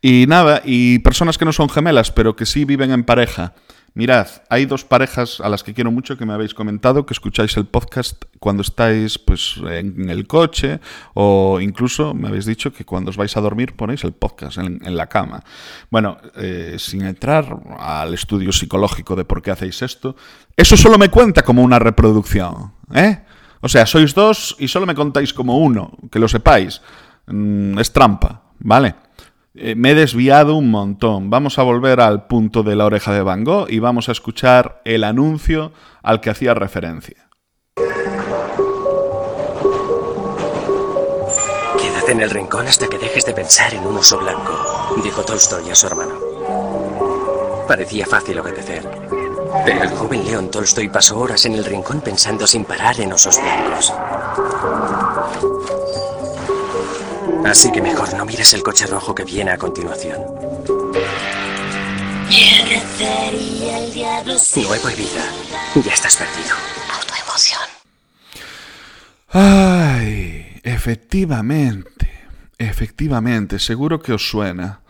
Y 0.00 0.26
nada, 0.28 0.62
y 0.64 1.00
personas 1.00 1.38
que 1.38 1.44
no 1.44 1.52
son 1.52 1.68
gemelas, 1.68 2.12
pero 2.12 2.36
que 2.36 2.46
sí 2.46 2.64
viven 2.64 2.92
en 2.92 3.02
pareja 3.02 3.52
Mirad, 3.94 4.26
hay 4.48 4.64
dos 4.64 4.86
parejas 4.86 5.40
a 5.40 5.50
las 5.50 5.62
que 5.62 5.74
quiero 5.74 5.90
mucho 5.90 6.16
que 6.16 6.24
me 6.24 6.32
habéis 6.32 6.54
comentado 6.54 7.04
que 7.04 7.12
escucháis 7.12 7.54
el 7.58 7.66
podcast 7.66 8.24
cuando 8.40 8.62
estáis 8.62 9.18
pues, 9.18 9.56
en 9.68 10.08
el 10.08 10.26
coche 10.26 10.80
o 11.12 11.60
incluso 11.60 12.14
me 12.14 12.28
habéis 12.28 12.46
dicho 12.46 12.72
que 12.72 12.86
cuando 12.86 13.10
os 13.10 13.18
vais 13.18 13.36
a 13.36 13.42
dormir 13.42 13.76
ponéis 13.76 14.04
el 14.04 14.12
podcast 14.12 14.56
en, 14.56 14.80
la 14.96 15.08
cama. 15.08 15.44
Bueno, 15.90 16.16
eh, 16.36 16.76
sin 16.78 17.02
entrar 17.02 17.54
al 17.78 18.14
estudio 18.14 18.50
psicológico 18.50 19.14
de 19.14 19.26
por 19.26 19.42
qué 19.42 19.50
hacéis 19.50 19.82
esto, 19.82 20.16
eso 20.56 20.76
solo 20.78 20.96
me 20.96 21.10
cuenta 21.10 21.42
como 21.42 21.62
una 21.62 21.78
reproducción. 21.78 22.72
¿eh? 22.94 23.20
O 23.60 23.68
sea, 23.68 23.84
sois 23.84 24.14
dos 24.14 24.56
y 24.58 24.68
solo 24.68 24.86
me 24.86 24.94
contáis 24.94 25.34
como 25.34 25.58
uno, 25.58 25.92
que 26.10 26.18
lo 26.18 26.28
sepáis. 26.28 26.80
Mm, 27.26 27.78
es 27.78 27.92
trampa, 27.92 28.42
¿vale? 28.58 28.94
Eh, 29.54 29.74
me 29.74 29.90
he 29.90 29.94
desviado 29.94 30.54
un 30.54 30.70
montón. 30.70 31.28
Vamos 31.28 31.58
a 31.58 31.62
volver 31.62 32.00
al 32.00 32.26
punto 32.26 32.62
de 32.62 32.74
la 32.74 32.86
oreja 32.86 33.12
de 33.12 33.22
Van 33.22 33.44
Gogh 33.44 33.68
y 33.68 33.80
vamos 33.80 34.08
a 34.08 34.12
escuchar 34.12 34.80
el 34.84 35.04
anuncio 35.04 35.72
al 36.02 36.20
que 36.20 36.30
hacía 36.30 36.54
referencia. 36.54 37.28
Quédate 41.78 42.12
en 42.12 42.20
el 42.22 42.30
rincón 42.30 42.66
hasta 42.66 42.88
que 42.88 42.98
dejes 42.98 43.26
de 43.26 43.34
pensar 43.34 43.74
en 43.74 43.86
un 43.86 43.98
oso 43.98 44.18
blanco, 44.18 45.00
dijo 45.04 45.22
Tolstoy 45.22 45.68
a 45.70 45.74
su 45.74 45.86
hermano. 45.86 46.14
Parecía 47.68 48.06
fácil 48.06 48.38
obedecer. 48.38 48.88
Pero 49.66 49.82
el 49.82 49.90
joven 49.90 50.24
León 50.24 50.50
Tolstoy 50.50 50.88
pasó 50.88 51.18
horas 51.18 51.44
en 51.44 51.54
el 51.54 51.64
rincón 51.64 52.00
pensando 52.00 52.46
sin 52.46 52.64
parar 52.64 52.98
en 53.00 53.12
osos 53.12 53.38
blancos. 53.40 53.92
Así 57.44 57.70
que 57.72 57.82
mejor 57.82 58.14
no 58.14 58.24
mires 58.24 58.54
el 58.54 58.62
coche 58.62 58.86
rojo 58.86 59.14
que 59.14 59.24
viene 59.24 59.50
a 59.50 59.58
continuación. 59.58 60.20
Nuevo 64.56 64.88
vida. 64.88 65.24
Ya 65.84 65.92
estás 65.92 66.16
perdido. 66.16 66.54
Autoemoción. 66.94 67.60
Ay, 69.28 70.60
efectivamente. 70.62 72.10
Efectivamente, 72.58 73.58
seguro 73.58 74.00
que 74.00 74.12
os 74.12 74.28
suena. 74.28 74.80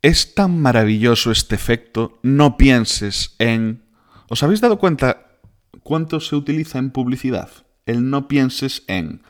Es 0.00 0.34
tan 0.34 0.60
maravilloso 0.60 1.30
este 1.30 1.54
efecto, 1.54 2.18
no 2.22 2.56
pienses 2.56 3.36
en... 3.38 3.84
¿Os 4.28 4.42
habéis 4.42 4.60
dado 4.60 4.78
cuenta 4.78 5.38
cuánto 5.82 6.18
se 6.18 6.34
utiliza 6.34 6.78
en 6.78 6.90
publicidad? 6.90 7.50
el 7.86 8.10
no 8.10 8.28
pienses 8.28 8.84
en. 8.86 9.22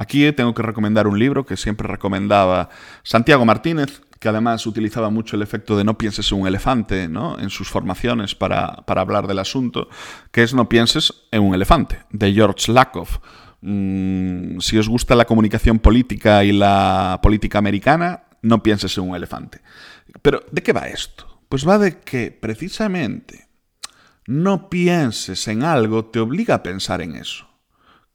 Aquí 0.00 0.32
tengo 0.32 0.54
que 0.54 0.62
recomendar 0.62 1.06
un 1.06 1.18
libro 1.18 1.44
que 1.44 1.58
siempre 1.58 1.86
recomendaba 1.86 2.70
Santiago 3.02 3.44
Martínez, 3.44 4.00
que 4.18 4.30
además 4.30 4.66
utilizaba 4.66 5.10
mucho 5.10 5.36
el 5.36 5.42
efecto 5.42 5.76
de 5.76 5.84
no 5.84 5.98
pienses 5.98 6.32
en 6.32 6.40
un 6.40 6.46
elefante 6.46 7.06
¿no? 7.06 7.38
en 7.38 7.50
sus 7.50 7.68
formaciones 7.68 8.34
para, 8.34 8.82
hablar 8.86 9.26
del 9.26 9.38
asunto, 9.38 9.90
que 10.30 10.42
es 10.42 10.54
No 10.54 10.70
pienses 10.70 11.12
en 11.30 11.42
un 11.42 11.54
elefante, 11.54 11.98
de 12.08 12.32
George 12.32 12.72
Lakoff. 12.72 13.18
Mm, 13.60 14.60
si 14.60 14.78
os 14.78 14.88
gusta 14.88 15.14
la 15.14 15.26
comunicación 15.26 15.78
política 15.78 16.44
y 16.44 16.52
la 16.52 17.20
política 17.22 17.58
americana, 17.58 18.24
no 18.40 18.62
pienses 18.62 18.96
en 18.96 19.04
un 19.04 19.14
elefante. 19.14 19.60
Pero, 20.22 20.42
¿de 20.50 20.62
qué 20.62 20.72
va 20.72 20.88
esto? 20.88 21.42
Pues 21.50 21.68
va 21.68 21.76
de 21.76 21.98
que 21.98 22.30
precisamente 22.30 23.48
no 24.24 24.70
pienses 24.70 25.46
en 25.46 25.62
algo 25.62 26.06
te 26.06 26.20
obliga 26.20 26.54
a 26.54 26.62
pensar 26.62 27.02
en 27.02 27.16
eso. 27.16 27.50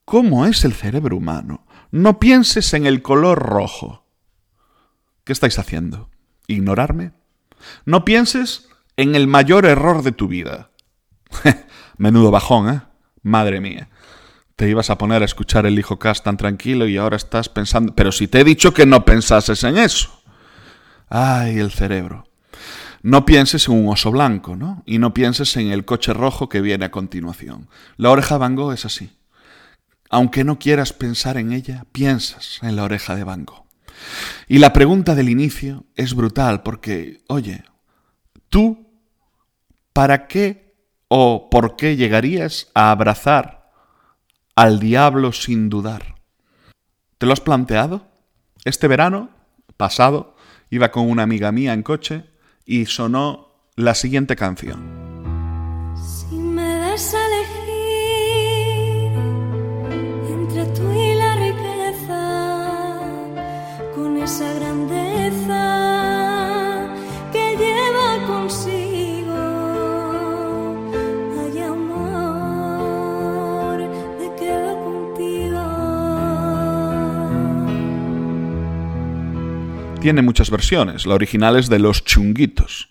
¿Cómo 0.04 0.46
es 0.46 0.66
el 0.66 0.74
cerebro 0.74 1.18
humano? 1.18 1.65
No 1.96 2.20
pienses 2.20 2.74
en 2.74 2.86
el 2.86 3.02
color 3.02 3.40
rojo. 3.40 4.04
¿Qué 5.24 5.32
estáis 5.32 5.58
haciendo? 5.60 6.10
¿Ignorarme? 6.46 7.14
No 7.86 8.04
pienses 8.04 8.68
en 8.98 9.16
el 9.16 9.28
mayor 9.28 9.66
error 9.66 10.04
de 10.04 10.12
tu 10.12 10.28
vida. 10.28 10.72
Menudo 11.98 12.32
bajón, 12.32 12.70
¿eh? 12.70 12.82
Madre 13.22 13.62
mía. 13.62 13.88
Te 14.58 14.68
ibas 14.68 14.90
a 14.90 14.98
poner 14.98 15.22
a 15.22 15.26
escuchar 15.26 15.66
el 15.66 15.80
hijo 15.80 15.98
Cast 15.98 16.26
tan 16.26 16.36
tranquilo 16.36 16.86
y 16.86 16.98
ahora 16.98 17.16
estás 17.16 17.48
pensando... 17.48 17.96
Pero 17.96 18.12
si 18.12 18.28
te 18.28 18.42
he 18.42 18.44
dicho 18.44 18.74
que 18.74 18.86
no 18.86 19.06
pensases 19.06 19.64
en 19.64 19.78
eso. 19.78 20.22
Ay, 21.08 21.60
el 21.60 21.72
cerebro. 21.72 22.28
No 23.04 23.26
pienses 23.26 23.70
en 23.70 23.74
un 23.74 23.88
oso 23.88 24.12
blanco, 24.12 24.58
¿no? 24.58 24.84
Y 24.86 24.98
no 24.98 25.14
pienses 25.14 25.56
en 25.56 25.72
el 25.72 25.86
coche 25.86 26.14
rojo 26.14 26.50
que 26.50 26.60
viene 26.60 26.84
a 26.84 26.92
continuación. 26.92 27.70
La 27.96 28.10
oreja 28.10 28.38
Van 28.38 28.60
es 28.74 28.84
así. 28.84 29.12
Aunque 30.16 30.46
no 30.46 30.60
quieras 30.60 30.94
pensar 30.94 31.36
en 31.36 31.52
ella, 31.52 31.88
piensas 31.92 32.60
en 32.62 32.78
la 32.78 32.86
oreja 32.86 33.18
de 33.18 33.26
Van 33.26 33.44
Gogh. 33.44 33.66
Y 34.48 34.60
la 34.60 34.72
pregunta 34.72 35.14
del 35.14 35.28
inicio 35.28 35.84
es 35.94 36.14
brutal 36.16 36.64
porque, 36.64 37.22
oye, 37.28 37.66
tú, 38.48 38.88
¿para 39.92 40.28
qué 40.28 40.74
o 41.10 41.50
por 41.50 41.76
qué 41.76 41.98
llegarías 41.98 42.72
a 42.74 42.92
abrazar 42.92 43.74
al 44.56 44.80
diablo 44.80 45.34
sin 45.34 45.68
dudar? 45.68 46.16
¿Te 47.18 47.26
lo 47.26 47.34
has 47.34 47.42
planteado? 47.42 48.08
Este 48.64 48.88
verano, 48.88 49.32
pasado, 49.76 50.38
iba 50.70 50.92
con 50.92 51.10
una 51.10 51.24
amiga 51.24 51.52
mía 51.52 51.74
en 51.74 51.84
coche 51.84 52.24
y 52.66 52.86
sonó 52.86 53.50
la 53.76 53.94
siguiente 53.94 54.38
canción. 54.38 55.15
Esa 64.26 64.52
grandeza 64.54 65.64
que 67.32 67.56
lleva 67.58 68.26
consigo, 68.26 69.38
hay 71.40 71.60
amor 71.62 73.08
de 74.18 74.28
quedo 74.36 74.84
contigo. 74.84 75.62
Tiene 80.02 80.24
muchas 80.24 80.50
versiones, 80.50 81.06
la 81.06 81.14
original 81.14 81.56
es 81.56 81.70
de 81.70 81.78
Los 81.78 82.04
Chunguitos. 82.04 82.90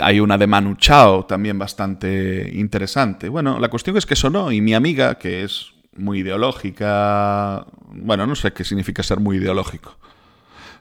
Hay 0.00 0.20
una 0.20 0.38
de 0.38 0.46
Manu 0.46 0.76
Chao 0.76 1.26
también 1.26 1.58
bastante 1.58 2.50
interesante. 2.54 3.28
Bueno, 3.28 3.58
la 3.58 3.68
cuestión 3.68 3.98
es 3.98 4.06
que 4.06 4.16
sonó 4.16 4.52
y 4.52 4.62
mi 4.62 4.72
amiga, 4.72 5.18
que 5.18 5.44
es 5.44 5.74
muy 5.98 6.20
ideológica, 6.20 7.66
bueno, 7.90 8.26
no 8.26 8.34
sé 8.34 8.52
qué 8.52 8.64
significa 8.64 9.02
ser 9.02 9.20
muy 9.20 9.36
ideológico, 9.38 9.96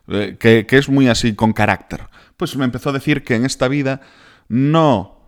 eh, 0.10 0.38
que, 0.40 0.66
que 0.66 0.78
es 0.78 0.90
muy 0.90 1.08
así 1.08 1.36
con 1.36 1.54
carácter, 1.54 2.02
pues 2.38 2.56
me 2.56 2.66
empezó 2.66 2.90
a 2.90 2.94
decir 2.94 3.24
que 3.24 3.36
en 3.36 3.46
esta 3.46 3.68
vida 3.68 4.02
no 4.48 5.20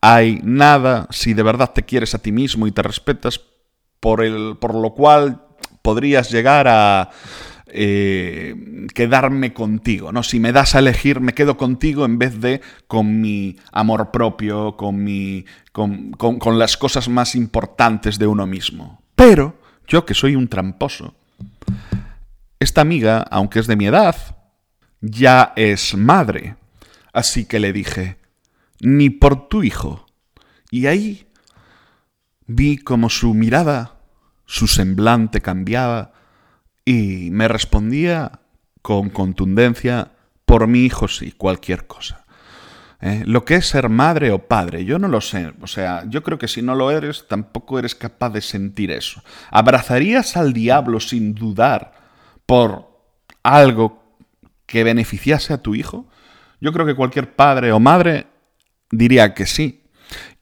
hay 0.00 0.40
nada, 0.42 1.06
si 1.10 1.34
de 1.34 1.42
verdad 1.42 1.72
te 1.74 1.82
quieres 1.84 2.14
a 2.14 2.18
ti 2.18 2.32
mismo 2.32 2.66
y 2.66 2.72
te 2.72 2.82
respetas, 2.82 3.40
por, 4.00 4.24
el, 4.24 4.56
por 4.60 4.74
lo 4.74 4.94
cual 4.94 5.42
podrías 5.82 6.30
llegar 6.32 6.66
a 6.66 7.10
eh, 7.66 8.54
quedarme 8.94 9.52
contigo, 9.54 10.10
¿no? 10.12 10.22
Si 10.24 10.40
me 10.40 10.52
das 10.52 10.74
a 10.74 10.80
elegir, 10.80 11.20
me 11.20 11.34
quedo 11.34 11.56
contigo 11.56 12.04
en 12.04 12.18
vez 12.18 12.40
de 12.40 12.60
con 12.88 13.20
mi 13.20 13.56
amor 13.70 14.10
propio, 14.10 14.76
con, 14.76 15.02
mi, 15.04 15.44
con, 15.70 16.10
con- 16.12 16.38
con 16.40 16.58
las 16.58 16.76
cosas 16.76 17.08
más 17.08 17.34
importantes 17.36 18.18
de 18.18 18.26
uno 18.26 18.46
mismo. 18.46 19.01
Pero 19.24 19.56
yo, 19.86 20.04
que 20.04 20.14
soy 20.14 20.34
un 20.34 20.48
tramposo, 20.48 21.14
esta 22.58 22.80
amiga, 22.80 23.24
aunque 23.30 23.60
es 23.60 23.68
de 23.68 23.76
mi 23.76 23.86
edad, 23.86 24.16
ya 25.00 25.52
es 25.54 25.94
madre. 25.94 26.56
Así 27.12 27.44
que 27.44 27.60
le 27.60 27.72
dije, 27.72 28.16
ni 28.80 29.10
por 29.10 29.48
tu 29.48 29.62
hijo. 29.62 30.06
Y 30.72 30.86
ahí 30.86 31.28
vi 32.48 32.78
como 32.78 33.10
su 33.10 33.32
mirada, 33.32 34.00
su 34.44 34.66
semblante 34.66 35.40
cambiaba 35.40 36.14
y 36.84 37.30
me 37.30 37.46
respondía 37.46 38.40
con 38.82 39.08
contundencia, 39.08 40.10
por 40.44 40.66
mi 40.66 40.80
hijo 40.80 41.06
sí, 41.06 41.30
cualquier 41.30 41.86
cosa. 41.86 42.21
¿Eh? 43.02 43.24
Lo 43.26 43.44
que 43.44 43.56
es 43.56 43.66
ser 43.66 43.88
madre 43.88 44.30
o 44.30 44.46
padre, 44.46 44.84
yo 44.84 44.96
no 44.96 45.08
lo 45.08 45.20
sé. 45.20 45.52
O 45.60 45.66
sea, 45.66 46.04
yo 46.08 46.22
creo 46.22 46.38
que 46.38 46.46
si 46.46 46.62
no 46.62 46.76
lo 46.76 46.90
eres, 46.92 47.26
tampoco 47.26 47.80
eres 47.80 47.96
capaz 47.96 48.30
de 48.30 48.40
sentir 48.40 48.92
eso. 48.92 49.22
¿Abrazarías 49.50 50.36
al 50.36 50.52
diablo 50.52 51.00
sin 51.00 51.34
dudar 51.34 51.94
por 52.46 52.88
algo 53.42 54.16
que 54.66 54.84
beneficiase 54.84 55.52
a 55.52 55.58
tu 55.58 55.74
hijo? 55.74 56.06
Yo 56.60 56.72
creo 56.72 56.86
que 56.86 56.94
cualquier 56.94 57.34
padre 57.34 57.72
o 57.72 57.80
madre 57.80 58.26
diría 58.92 59.34
que 59.34 59.46
sí. 59.46 59.82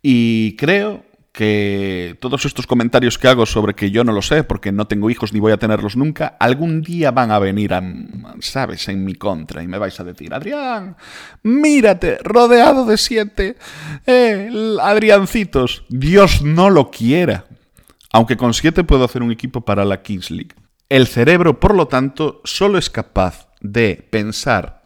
Y 0.02 0.54
creo 0.56 1.04
que 1.32 2.16
todos 2.20 2.44
estos 2.44 2.66
comentarios 2.66 3.16
que 3.18 3.28
hago 3.28 3.46
sobre 3.46 3.74
que 3.74 3.90
yo 3.90 4.04
no 4.04 4.12
lo 4.12 4.22
sé, 4.22 4.42
porque 4.42 4.72
no 4.72 4.86
tengo 4.86 5.10
hijos 5.10 5.32
ni 5.32 5.40
voy 5.40 5.52
a 5.52 5.58
tenerlos 5.58 5.96
nunca, 5.96 6.36
algún 6.40 6.82
día 6.82 7.12
van 7.12 7.30
a 7.30 7.38
venir, 7.38 7.72
¿sabes?, 8.40 8.88
en 8.88 9.04
mi 9.04 9.14
contra 9.14 9.62
y 9.62 9.68
me 9.68 9.78
vais 9.78 9.98
a 10.00 10.04
decir, 10.04 10.34
Adrián, 10.34 10.96
mírate, 11.42 12.18
rodeado 12.22 12.84
de 12.84 12.96
siete 12.96 13.56
eh, 14.06 14.50
Adriancitos. 14.80 15.84
Dios 15.88 16.42
no 16.42 16.70
lo 16.70 16.90
quiera. 16.90 17.44
Aunque 18.12 18.36
con 18.36 18.54
siete 18.54 18.82
puedo 18.82 19.04
hacer 19.04 19.22
un 19.22 19.30
equipo 19.30 19.60
para 19.60 19.84
la 19.84 20.02
Kings 20.02 20.30
League. 20.30 20.54
El 20.88 21.06
cerebro, 21.06 21.60
por 21.60 21.76
lo 21.76 21.86
tanto, 21.86 22.40
solo 22.44 22.76
es 22.76 22.90
capaz 22.90 23.48
de 23.60 24.08
pensar 24.10 24.79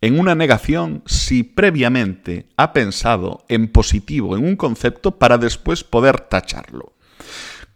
en 0.00 0.18
una 0.18 0.34
negación 0.34 1.02
si 1.06 1.42
previamente 1.42 2.46
ha 2.56 2.72
pensado 2.72 3.44
en 3.48 3.68
positivo, 3.68 4.36
en 4.36 4.44
un 4.44 4.56
concepto, 4.56 5.18
para 5.18 5.38
después 5.38 5.84
poder 5.84 6.20
tacharlo. 6.20 6.95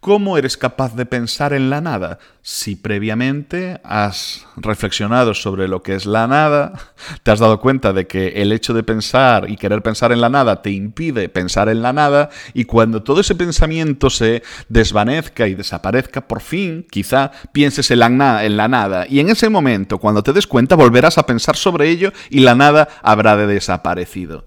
¿Cómo 0.01 0.35
eres 0.35 0.57
capaz 0.57 0.95
de 0.95 1.05
pensar 1.05 1.53
en 1.53 1.69
la 1.69 1.79
nada? 1.79 2.17
Si 2.41 2.75
previamente 2.75 3.79
has 3.83 4.47
reflexionado 4.57 5.35
sobre 5.35 5.67
lo 5.67 5.83
que 5.83 5.93
es 5.93 6.07
la 6.07 6.25
nada, 6.25 6.73
te 7.21 7.29
has 7.29 7.37
dado 7.37 7.59
cuenta 7.59 7.93
de 7.93 8.07
que 8.07 8.29
el 8.41 8.51
hecho 8.51 8.73
de 8.73 8.81
pensar 8.81 9.47
y 9.47 9.57
querer 9.57 9.83
pensar 9.83 10.11
en 10.11 10.19
la 10.19 10.29
nada 10.29 10.63
te 10.63 10.71
impide 10.71 11.29
pensar 11.29 11.69
en 11.69 11.83
la 11.83 11.93
nada, 11.93 12.31
y 12.55 12.65
cuando 12.65 13.03
todo 13.03 13.21
ese 13.21 13.35
pensamiento 13.35 14.09
se 14.09 14.41
desvanezca 14.69 15.47
y 15.47 15.53
desaparezca, 15.53 16.27
por 16.27 16.41
fin, 16.41 16.87
quizá 16.89 17.29
pienses 17.51 17.91
en 17.91 17.99
la, 17.99 18.43
en 18.43 18.57
la 18.57 18.67
nada, 18.67 19.05
y 19.07 19.19
en 19.19 19.29
ese 19.29 19.49
momento, 19.49 19.99
cuando 19.99 20.23
te 20.23 20.33
des 20.33 20.47
cuenta, 20.47 20.75
volverás 20.75 21.19
a 21.19 21.27
pensar 21.27 21.55
sobre 21.57 21.89
ello 21.89 22.11
y 22.31 22.39
la 22.39 22.55
nada 22.55 22.87
habrá 23.03 23.37
de 23.37 23.45
desaparecido. 23.45 24.45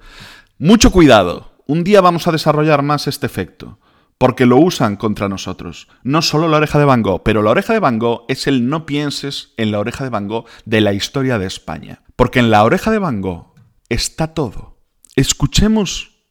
Mucho 0.59 0.91
cuidado, 0.91 1.53
un 1.69 1.85
día 1.85 2.01
vamos 2.01 2.27
a 2.27 2.33
desarrollar 2.33 2.83
más 2.83 3.07
este 3.07 3.27
efecto 3.27 3.79
porque 4.19 4.47
lo 4.47 4.59
usan 4.59 4.97
contra 4.97 5.29
nosotros. 5.29 5.89
No 6.03 6.23
solo 6.23 6.49
la 6.49 6.59
oreja 6.59 6.79
de 6.79 6.85
Van 6.85 7.03
Gogh, 7.03 7.23
pero 7.23 7.43
la 7.43 7.51
oreja 7.51 7.73
de 7.73 7.81
Van 7.81 7.99
Gogh 7.99 8.25
es 8.29 8.47
el 8.47 8.69
no 8.69 8.87
pienses 8.87 9.55
en 9.57 9.71
la 9.71 9.79
oreja 9.79 10.05
de 10.05 10.11
Van 10.11 10.29
Gogh 10.29 10.47
de 10.65 10.81
la 10.81 10.93
historia 10.93 11.39
de 11.39 11.47
España. 11.47 12.03
Porque 12.17 12.39
en 12.39 12.51
la 12.51 12.65
oreja 12.65 12.91
de 12.91 12.99
Van 12.99 13.21
Gogh 13.21 13.55
está 13.89 14.35
todo. 14.35 14.79
Escuchemos 15.17 16.25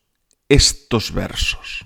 estos 0.49 1.13
versos. 1.13 1.85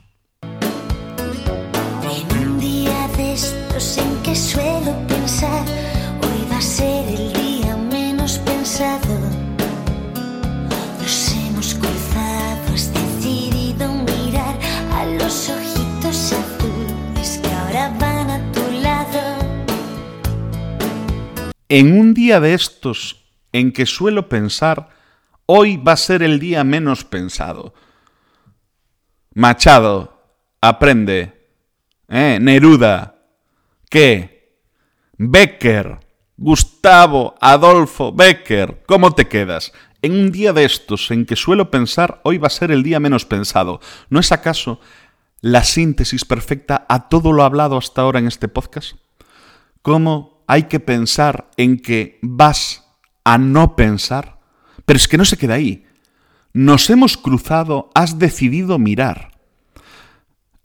En 21.70 22.00
un 22.00 22.14
día 22.14 22.40
de 22.40 22.54
estos 22.54 23.26
en 23.52 23.72
que 23.72 23.86
suelo 23.86 24.30
pensar, 24.30 24.90
hoy 25.46 25.78
va 25.78 25.94
a 25.94 25.98
ser 25.98 26.24
el 26.24 26.40
día 26.40 26.64
menos 26.64 27.04
pensado. 27.04 27.74
Machado, 29.34 30.22
aprende, 30.62 31.38
¿Eh? 32.10 32.40
Neruda. 32.42 33.16
¿Qué? 33.90 34.62
Becker. 35.18 36.00
Gustavo 36.38 37.36
Adolfo 37.42 38.14
Becker. 38.14 38.84
¿Cómo 38.86 39.14
te 39.14 39.28
quedas? 39.28 39.74
En 40.02 40.14
un 40.14 40.32
día 40.32 40.54
de 40.54 40.64
estos 40.64 41.10
en 41.12 41.26
que 41.26 41.36
suelo 41.36 41.72
pensar, 41.72 42.22
hoy 42.24 42.38
va 42.38 42.48
a 42.48 42.52
ser 42.52 42.72
el 42.72 42.84
día 42.84 43.00
menos 43.00 43.26
pensado. 43.26 43.82
¿No 44.10 44.20
es 44.20 44.32
acaso 44.32 44.80
la 45.42 45.64
síntesis 45.64 46.26
perfecta 46.26 46.86
a 46.88 47.10
todo 47.10 47.32
lo 47.34 47.44
hablado 47.44 47.78
hasta 47.78 48.02
ahora 48.02 48.20
en 48.20 48.28
este 48.28 48.48
podcast? 48.48 48.94
¿Cómo 49.82 50.37
hay 50.48 50.64
que 50.64 50.80
pensar 50.80 51.50
en 51.58 51.78
que 51.78 52.18
vas 52.22 52.86
a 53.24 53.38
no 53.38 53.76
pensar? 53.76 54.40
Pero 54.86 54.98
es 54.98 55.08
que 55.08 55.18
no 55.18 55.26
se 55.26 55.38
queda 55.38 55.56
ahí. 55.56 55.86
Nos 56.54 56.90
hemos 56.90 57.18
cruzado, 57.18 57.90
has 57.94 58.18
decidido 58.18 58.80
mirar. 58.80 59.38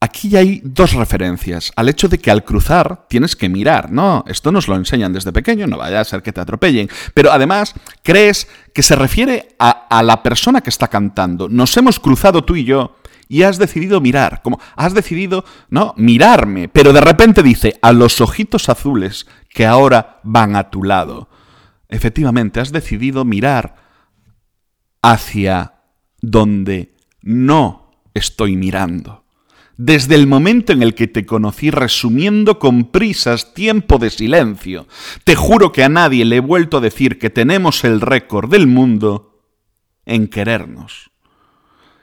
Aquí 0.00 0.34
hay 0.36 0.60
dos 0.64 0.94
referencias 0.94 1.70
al 1.76 1.88
hecho 1.88 2.08
de 2.08 2.18
que 2.18 2.30
al 2.30 2.44
cruzar 2.44 3.06
tienes 3.08 3.36
que 3.36 3.48
mirar. 3.48 3.92
No, 3.92 4.24
esto 4.26 4.50
nos 4.50 4.66
lo 4.66 4.74
enseñan 4.74 5.12
desde 5.12 5.32
pequeño, 5.32 5.66
no 5.66 5.78
vaya 5.78 6.00
a 6.00 6.04
ser 6.04 6.22
que 6.22 6.32
te 6.32 6.40
atropellen. 6.40 6.88
Pero 7.14 7.30
además, 7.30 7.74
crees 8.02 8.48
que 8.74 8.82
se 8.82 8.96
refiere 8.96 9.54
a, 9.60 9.86
a 9.88 10.02
la 10.02 10.22
persona 10.22 10.60
que 10.60 10.70
está 10.70 10.88
cantando. 10.88 11.48
Nos 11.48 11.76
hemos 11.76 12.00
cruzado 12.00 12.42
tú 12.42 12.56
y 12.56 12.64
yo 12.64 12.96
y 13.32 13.44
has 13.44 13.56
decidido 13.56 14.02
mirar, 14.02 14.42
como 14.42 14.60
has 14.76 14.92
decidido, 14.92 15.46
no, 15.70 15.94
mirarme, 15.96 16.68
pero 16.68 16.92
de 16.92 17.00
repente 17.00 17.42
dice, 17.42 17.78
a 17.80 17.94
los 17.94 18.20
ojitos 18.20 18.68
azules 18.68 19.26
que 19.48 19.64
ahora 19.64 20.20
van 20.22 20.54
a 20.54 20.68
tu 20.68 20.82
lado. 20.82 21.30
Efectivamente, 21.88 22.60
has 22.60 22.72
decidido 22.72 23.24
mirar 23.24 23.76
hacia 25.00 25.76
donde 26.20 26.94
no 27.22 27.90
estoy 28.12 28.54
mirando 28.54 29.24
desde 29.78 30.14
el 30.14 30.26
momento 30.26 30.74
en 30.74 30.82
el 30.82 30.94
que 30.94 31.08
te 31.08 31.24
conocí 31.24 31.70
resumiendo 31.70 32.58
con 32.58 32.84
prisas 32.84 33.54
tiempo 33.54 33.96
de 33.96 34.10
silencio. 34.10 34.86
Te 35.24 35.34
juro 35.36 35.72
que 35.72 35.82
a 35.82 35.88
nadie 35.88 36.26
le 36.26 36.36
he 36.36 36.40
vuelto 36.40 36.76
a 36.76 36.80
decir 36.82 37.18
que 37.18 37.30
tenemos 37.30 37.82
el 37.82 38.02
récord 38.02 38.50
del 38.50 38.66
mundo 38.66 39.40
en 40.04 40.28
querernos. 40.28 41.11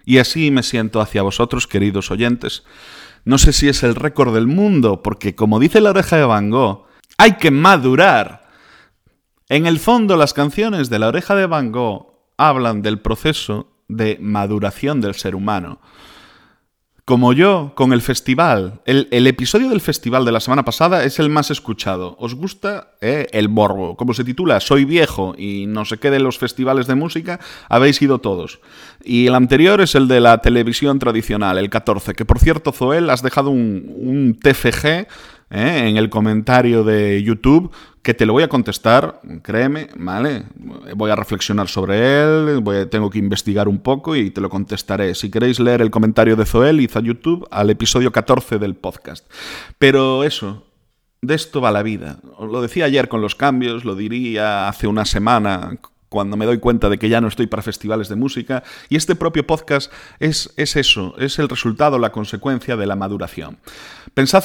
Y 0.09 0.17
así 0.17 0.49
me 0.49 0.63
siento 0.63 1.01
hacia 1.01 1.21
vosotros, 1.21 1.67
queridos 1.67 2.09
oyentes. 2.09 2.63
No 3.25 3.37
sé 3.37 3.53
si 3.53 3.69
es 3.69 3.83
el 3.83 3.93
récord 3.93 4.33
del 4.33 4.47
mundo, 4.47 5.03
porque 5.03 5.35
como 5.35 5.59
dice 5.59 5.81
la 5.81 5.91
oreja 5.91 6.17
de 6.17 6.25
Van 6.25 6.49
Gogh, 6.49 6.87
hay 7.19 7.33
que 7.33 7.51
madurar. 7.51 8.49
En 9.49 9.67
el 9.67 9.77
fondo, 9.77 10.17
las 10.17 10.33
canciones 10.33 10.89
de 10.89 10.97
la 10.97 11.09
oreja 11.09 11.35
de 11.35 11.45
Van 11.45 11.71
Gogh 11.71 12.07
hablan 12.37 12.81
del 12.81 12.99
proceso 12.99 13.71
de 13.87 14.17
maduración 14.19 14.99
del 14.99 15.13
ser 15.13 15.35
humano 15.35 15.79
como 17.09 17.33
yo 17.33 17.71
con 17.73 17.91
el 17.91 18.03
festival. 18.03 18.81
El, 18.85 19.25
episodio 19.25 19.69
del 19.69 19.81
festival 19.81 20.25
de 20.25 20.31
la 20.31 20.39
semana 20.39 20.63
pasada 20.63 21.03
es 21.05 21.17
el 21.17 21.31
más 21.31 21.49
escuchado. 21.49 22.15
¿Os 22.19 22.35
gusta? 22.35 22.91
Eh, 23.01 23.25
el 23.31 23.47
borbo. 23.47 23.97
Como 23.97 24.13
se 24.13 24.23
titula 24.23 24.59
Soy 24.59 24.85
viejo 24.85 25.33
y 25.35 25.65
no 25.65 25.85
sé 25.85 25.97
qué 25.97 26.11
de 26.11 26.19
los 26.19 26.37
festivales 26.37 26.85
de 26.85 26.93
música, 26.93 27.39
habéis 27.67 27.99
ido 28.03 28.19
todos. 28.19 28.59
Y 29.03 29.25
el 29.25 29.33
anterior 29.33 29.81
es 29.81 29.95
el 29.95 30.07
de 30.07 30.19
la 30.19 30.37
televisión 30.43 30.99
tradicional, 30.99 31.57
el 31.57 31.71
14, 31.71 32.13
que 32.13 32.25
por 32.25 32.37
cierto, 32.37 32.71
Zoel, 32.71 33.09
has 33.09 33.23
dejado 33.23 33.49
un, 33.49 33.91
un 33.97 34.37
TFG 34.39 35.07
¿eh? 35.49 35.87
en 35.87 35.97
el 35.97 36.09
comentario 36.09 36.83
de 36.83 37.21
YouTube, 37.23 37.71
que 38.01 38.13
te 38.13 38.25
lo 38.25 38.33
voy 38.33 38.43
a 38.43 38.47
contestar, 38.47 39.19
créeme, 39.43 39.89
¿vale? 39.97 40.45
Voy 40.95 41.11
a 41.11 41.15
reflexionar 41.15 41.67
sobre 41.67 42.21
él, 42.21 42.63
tengo 42.89 43.09
que 43.09 43.19
investigar 43.19 43.67
un 43.67 43.79
poco 43.79 44.15
y 44.15 44.31
te 44.31 44.41
lo 44.41 44.49
contestaré. 44.49 45.15
Si 45.15 45.29
queréis 45.29 45.59
leer 45.59 45.81
el 45.81 45.91
comentario 45.91 46.35
de 46.35 46.45
Zoel, 46.45 46.79
id 46.79 46.91
a 46.95 47.01
YouTube 47.01 47.47
al 47.51 47.69
episodio 47.69 48.11
14 48.11 48.57
del 48.57 48.75
podcast. 48.75 49.29
Pero 49.77 50.23
eso, 50.23 50.65
de 51.21 51.35
esto 51.35 51.61
va 51.61 51.71
la 51.71 51.83
vida. 51.83 52.19
Lo 52.39 52.61
decía 52.61 52.85
ayer 52.85 53.09
con 53.09 53.21
los 53.21 53.35
cambios, 53.35 53.85
lo 53.85 53.95
diría 53.95 54.69
hace 54.69 54.87
una 54.87 55.05
semana 55.05 55.77
cuando 56.07 56.37
me 56.37 56.45
doy 56.45 56.57
cuenta 56.57 56.89
de 56.89 56.97
que 56.97 57.09
ya 57.09 57.21
no 57.21 57.27
estoy 57.27 57.47
para 57.47 57.61
festivales 57.61 58.09
de 58.09 58.15
música, 58.15 58.63
y 58.89 58.95
este 58.95 59.15
propio 59.15 59.45
podcast 59.45 59.91
es, 60.19 60.51
es 60.57 60.75
eso, 60.75 61.13
es 61.19 61.37
el 61.37 61.47
resultado, 61.47 61.99
la 61.99 62.11
consecuencia 62.11 62.75
de 62.75 62.87
la 62.87 62.95
maduración. 62.95 63.59
Pensad 64.15 64.43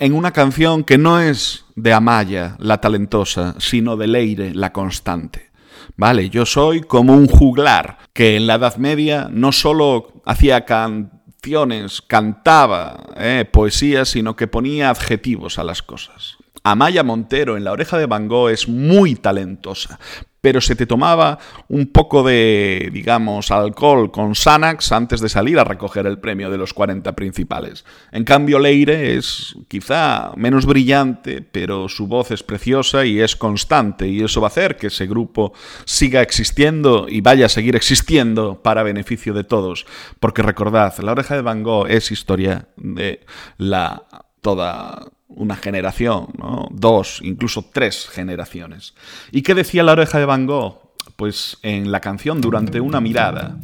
en 0.00 0.14
una 0.14 0.32
canción 0.32 0.82
que 0.82 0.96
no 0.96 1.20
es 1.20 1.66
de 1.76 1.92
Amaya, 1.92 2.56
la 2.58 2.80
talentosa, 2.80 3.54
sino 3.58 3.98
de 3.98 4.08
Leire, 4.08 4.54
la 4.54 4.72
constante. 4.72 5.50
Vale, 5.96 6.30
yo 6.30 6.46
soy 6.46 6.80
como 6.80 7.14
un 7.14 7.28
juglar 7.28 7.98
que 8.14 8.36
en 8.36 8.46
la 8.46 8.54
Edad 8.54 8.76
Media 8.76 9.28
no 9.30 9.52
solo 9.52 10.22
hacía 10.24 10.64
canciones, 10.64 12.00
cantaba 12.00 13.08
eh, 13.16 13.44
poesía, 13.50 14.06
sino 14.06 14.36
que 14.36 14.48
ponía 14.48 14.88
adjetivos 14.88 15.58
a 15.58 15.64
las 15.64 15.82
cosas. 15.82 16.38
Amaya 16.64 17.02
Montero 17.02 17.58
en 17.58 17.64
La 17.64 17.72
oreja 17.72 17.98
de 17.98 18.06
Van 18.06 18.26
Gogh 18.26 18.48
es 18.48 18.68
muy 18.68 19.16
talentosa, 19.16 19.98
pero 20.40 20.60
se 20.60 20.76
te 20.76 20.86
tomaba 20.86 21.38
un 21.68 21.86
poco 21.86 22.22
de, 22.22 22.90
digamos, 22.92 23.50
alcohol 23.50 24.10
con 24.10 24.34
Xanax 24.34 24.92
antes 24.92 25.20
de 25.20 25.28
salir 25.28 25.58
a 25.58 25.64
recoger 25.64 26.06
el 26.06 26.18
premio 26.18 26.50
de 26.50 26.58
los 26.58 26.74
40 26.74 27.14
principales. 27.14 27.84
En 28.12 28.24
cambio, 28.24 28.58
Leire 28.58 29.16
es 29.16 29.56
quizá 29.68 30.32
menos 30.36 30.66
brillante, 30.66 31.42
pero 31.42 31.88
su 31.88 32.06
voz 32.06 32.30
es 32.30 32.42
preciosa 32.42 33.04
y 33.04 33.20
es 33.20 33.36
constante, 33.36 34.08
y 34.08 34.22
eso 34.22 34.40
va 34.40 34.46
a 34.46 34.50
hacer 34.50 34.76
que 34.76 34.88
ese 34.88 35.06
grupo 35.06 35.52
siga 35.84 36.22
existiendo 36.22 37.06
y 37.08 37.20
vaya 37.20 37.46
a 37.46 37.50
seguir 37.50 37.76
existiendo 37.76 38.62
para 38.62 38.82
beneficio 38.82 39.34
de 39.34 39.44
todos. 39.44 39.86
Porque 40.18 40.42
recordad, 40.42 40.96
La 40.98 41.12
oreja 41.12 41.34
de 41.34 41.42
Van 41.42 41.62
Gogh 41.62 41.88
es 41.88 42.10
historia 42.10 42.68
de 42.76 43.20
la 43.58 44.04
toda 44.40 45.06
una 45.30 45.56
generación, 45.56 46.28
¿no? 46.38 46.68
dos, 46.70 47.20
incluso 47.22 47.64
tres 47.72 48.08
generaciones. 48.08 48.94
¿Y 49.32 49.42
qué 49.42 49.54
decía 49.54 49.82
la 49.82 49.92
oreja 49.92 50.18
de 50.18 50.24
Van 50.26 50.46
Gogh? 50.46 50.90
Pues 51.16 51.58
en 51.62 51.92
la 51.92 52.00
canción 52.00 52.40
Durante 52.40 52.80
una 52.80 53.00
mirada 53.00 53.58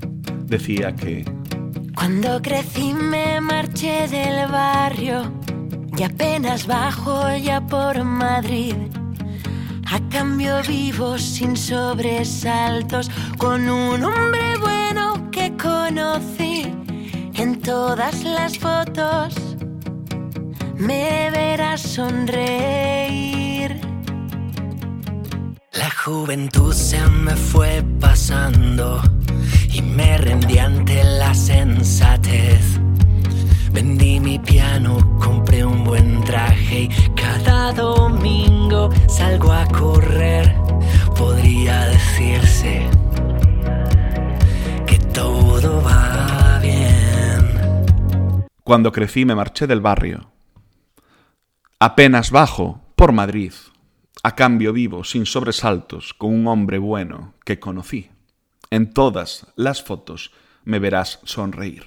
decía 0.44 0.94
que... 0.94 1.24
Cuando 1.94 2.40
crecí 2.42 2.92
me 2.92 3.40
marché 3.40 4.06
del 4.08 4.50
barrio 4.50 5.32
y 5.96 6.02
apenas 6.02 6.66
bajo 6.66 7.34
ya 7.36 7.66
por 7.66 8.04
Madrid. 8.04 8.74
A 9.86 10.00
cambio 10.10 10.60
vivo 10.68 11.16
sin 11.16 11.56
sobresaltos 11.56 13.10
con 13.38 13.68
un 13.68 14.04
hombre 14.04 14.58
bueno 14.60 15.30
que 15.30 15.52
conocí 15.56 16.66
en 17.34 17.60
todas 17.60 18.24
las 18.24 18.58
fotos 18.58 19.45
me 20.78 21.30
verás 21.30 21.80
sonreír. 21.80 23.80
La 25.72 25.90
juventud 25.90 26.72
se 26.72 27.00
me 27.06 27.36
fue 27.36 27.84
pasando 28.00 29.02
y 29.72 29.82
me 29.82 30.18
rendí 30.18 30.58
ante 30.58 31.02
la 31.04 31.34
sensatez. 31.34 32.80
Vendí 33.72 34.20
mi 34.20 34.38
piano, 34.38 35.18
compré 35.22 35.64
un 35.64 35.84
buen 35.84 36.22
traje 36.24 36.82
y 36.82 36.88
cada 37.14 37.72
domingo 37.72 38.90
salgo 39.06 39.52
a 39.52 39.66
correr. 39.66 40.54
Podría 41.16 41.86
decirse 41.86 42.86
que 44.86 44.98
todo 44.98 45.82
va 45.82 46.58
bien. 46.62 48.46
Cuando 48.64 48.92
crecí 48.92 49.24
me 49.24 49.34
marché 49.34 49.66
del 49.66 49.80
barrio 49.80 50.35
Apenas 51.78 52.30
bajo 52.30 52.80
por 52.96 53.12
Madrid, 53.12 53.52
a 54.22 54.34
cambio 54.34 54.72
vivo, 54.72 55.04
sin 55.04 55.26
sobresaltos, 55.26 56.14
con 56.14 56.32
un 56.32 56.46
hombre 56.46 56.78
bueno 56.78 57.34
que 57.44 57.60
conocí. 57.60 58.08
En 58.70 58.94
todas 58.94 59.46
las 59.56 59.82
fotos 59.82 60.32
me 60.64 60.78
verás 60.78 61.20
sonreír. 61.24 61.84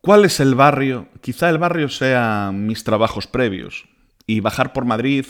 ¿Cuál 0.00 0.24
es 0.24 0.40
el 0.40 0.56
barrio? 0.56 1.08
Quizá 1.20 1.48
el 1.48 1.58
barrio 1.58 1.88
sea 1.88 2.50
mis 2.52 2.82
trabajos 2.82 3.28
previos. 3.28 3.86
Y 4.26 4.40
bajar 4.40 4.72
por 4.72 4.84
Madrid 4.84 5.26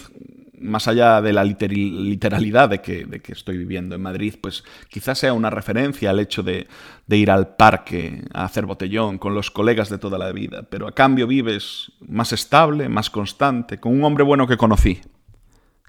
más 0.64 0.88
allá 0.88 1.20
de 1.20 1.32
la 1.32 1.44
literalidad 1.44 2.68
de 2.68 2.80
que, 2.80 3.06
estoy 3.28 3.58
viviendo 3.58 3.94
en 3.94 4.02
Madrid, 4.02 4.34
pues 4.40 4.64
quizás 4.88 5.18
sea 5.18 5.32
una 5.32 5.50
referencia 5.50 6.10
al 6.10 6.20
hecho 6.20 6.42
de, 6.42 6.66
de, 7.06 7.16
ir 7.16 7.30
al 7.30 7.56
parque 7.56 8.22
a 8.32 8.44
hacer 8.44 8.66
botellón 8.66 9.18
con 9.18 9.34
los 9.34 9.50
colegas 9.50 9.90
de 9.90 9.98
toda 9.98 10.18
la 10.18 10.32
vida, 10.32 10.66
pero 10.70 10.88
a 10.88 10.94
cambio 10.94 11.26
vives 11.26 11.92
más 12.00 12.32
estable, 12.32 12.88
más 12.88 13.10
constante, 13.10 13.78
con 13.78 13.92
un 13.92 14.04
hombre 14.04 14.24
bueno 14.24 14.46
que 14.46 14.56
conocí, 14.56 15.00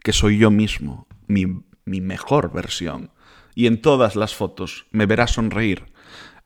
que 0.04 0.14
soy 0.14 0.38
yo 0.38 0.52
mismo, 0.52 1.08
mi, 1.28 1.46
mi 1.86 2.02
mejor 2.02 2.52
versión, 2.52 3.12
y 3.56 3.68
en 3.68 3.82
todas 3.82 4.16
las 4.16 4.36
fotos 4.36 4.86
me 4.92 5.06
verás 5.06 5.32
sonreír 5.32 5.86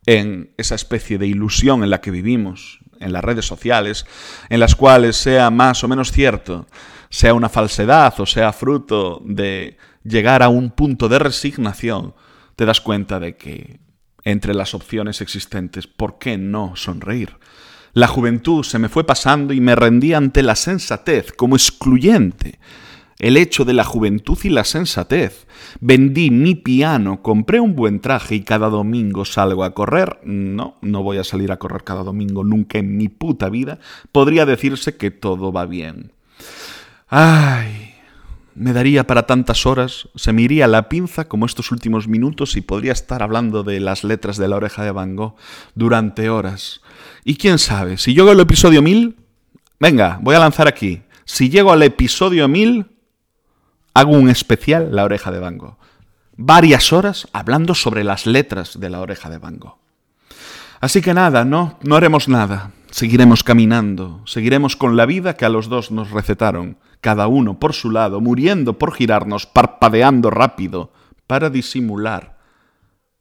en 0.06 0.54
esa 0.58 0.76
especie 0.76 1.18
de 1.18 1.28
ilusión 1.28 1.84
en 1.84 1.90
la 1.90 2.02
que 2.02 2.12
vivimos, 2.12 2.80
en 3.00 3.14
las 3.14 3.24
redes 3.24 3.46
sociales, 3.46 4.06
en 4.50 4.60
las 4.60 4.76
cuales 4.76 5.18
sea 5.18 5.50
más 5.50 5.84
o 5.84 5.88
menos 5.88 6.12
cierto 6.12 6.68
sea 7.10 7.34
una 7.34 7.50
falsedad 7.50 8.20
o 8.20 8.26
sea 8.26 8.54
fruto 8.54 9.22
de 9.26 9.78
llegar 10.04 10.44
a 10.44 10.50
un 10.50 10.72
punto 10.72 11.10
de 11.10 11.20
resignación, 11.20 12.14
te 12.56 12.66
das 12.66 12.82
cuenta 12.82 13.20
de 13.20 13.36
que 13.36 13.80
entre 14.24 14.54
las 14.54 14.74
opciones 14.74 15.22
existentes, 15.22 15.88
¿por 15.88 16.20
qué 16.20 16.38
no 16.38 16.76
sonreír? 16.76 17.38
La 17.94 18.08
juventud 18.08 18.64
se 18.64 18.80
me 18.80 18.90
fue 18.90 19.04
pasando 19.06 19.54
y 19.54 19.62
me 19.62 19.76
rendí 19.76 20.14
ante 20.14 20.44
la 20.44 20.56
sensatez 20.56 21.32
como 21.32 21.56
excluyente. 21.56 22.60
El 23.18 23.36
hecho 23.36 23.66
de 23.66 23.74
la 23.74 23.84
juventud 23.84 24.38
y 24.44 24.50
la 24.50 24.64
sensatez. 24.64 25.46
Vendí 25.82 26.32
mi 26.32 26.56
piano, 26.56 27.22
compré 27.22 27.60
un 27.60 27.76
buen 27.76 28.00
traje 28.00 28.36
y 28.36 28.44
cada 28.44 28.70
domingo 28.70 29.26
salgo 29.26 29.66
a 29.66 29.74
correr. 29.74 30.20
No, 30.24 30.78
no 30.82 31.04
voy 31.04 31.18
a 31.18 31.26
salir 31.26 31.52
a 31.52 31.58
correr 31.58 31.84
cada 31.84 32.04
domingo 32.04 32.46
nunca 32.46 32.78
en 32.78 32.96
mi 32.96 33.10
puta 33.10 33.50
vida. 33.50 33.80
Podría 34.14 34.46
decirse 34.46 34.96
que 34.96 35.12
todo 35.12 35.52
va 35.52 35.66
bien. 35.66 36.14
Ay, 37.10 37.96
me 38.54 38.72
daría 38.72 39.08
para 39.08 39.26
tantas 39.26 39.66
horas, 39.66 40.10
se 40.16 40.32
me 40.32 40.44
iría 40.44 40.68
la 40.68 40.90
pinza 40.90 41.28
como 41.28 41.48
estos 41.48 41.72
últimos 41.72 42.08
minutos 42.08 42.56
y 42.56 42.62
podría 42.62 42.92
estar 42.92 43.24
hablando 43.24 43.64
de 43.64 43.80
las 43.80 44.04
letras 44.04 44.38
de 44.38 44.48
la 44.48 44.58
oreja 44.58 44.84
de 44.84 44.92
Van 44.92 45.16
Gogh 45.16 45.36
durante 45.74 46.30
horas. 46.30 46.82
Y 47.24 47.38
quién 47.38 47.58
sabe, 47.58 47.98
si 47.98 48.14
llego 48.14 48.30
al 48.30 48.40
episodio 48.40 48.84
1000, 48.84 49.16
venga, 49.80 50.20
voy 50.22 50.36
a 50.36 50.40
lanzar 50.40 50.68
aquí. 50.68 51.02
Si 51.26 51.50
llego 51.50 51.72
al 51.72 51.82
episodio 51.82 52.48
1000, 52.48 52.86
hago 53.96 54.12
un 54.12 54.30
especial 54.30 54.96
La 54.96 55.04
oreja 55.04 55.32
de 55.32 55.40
Van 55.40 55.58
Gogh. 55.58 55.78
Varias 56.38 56.94
horas 56.94 57.28
hablando 57.34 57.74
sobre 57.74 58.04
las 58.04 58.28
letras 58.28 58.80
de 58.80 58.90
la 58.90 59.02
oreja 59.02 59.30
de 59.30 59.40
Van 59.40 59.58
Gogh. 59.58 59.78
Así 60.80 61.02
que 61.02 61.14
nada, 61.14 61.44
no, 61.44 61.80
no 61.82 61.96
haremos 61.96 62.28
nada. 62.28 62.72
Seguiremos 62.92 63.44
caminando, 63.44 64.22
seguiremos 64.26 64.76
con 64.76 64.96
la 64.96 65.06
vida 65.06 65.36
que 65.36 65.46
a 65.46 65.50
los 65.50 65.70
dos 65.70 65.92
nos 65.92 66.12
recetaron, 66.12 66.78
cada 67.02 67.28
uno 67.28 67.60
por 67.60 67.74
su 67.74 67.92
lado, 67.92 68.22
muriendo 68.22 68.78
por 68.78 68.94
girarnos, 68.94 69.46
parpadeando 69.46 70.30
rápido, 70.30 70.92
para 71.28 71.50
disimular 71.50 72.38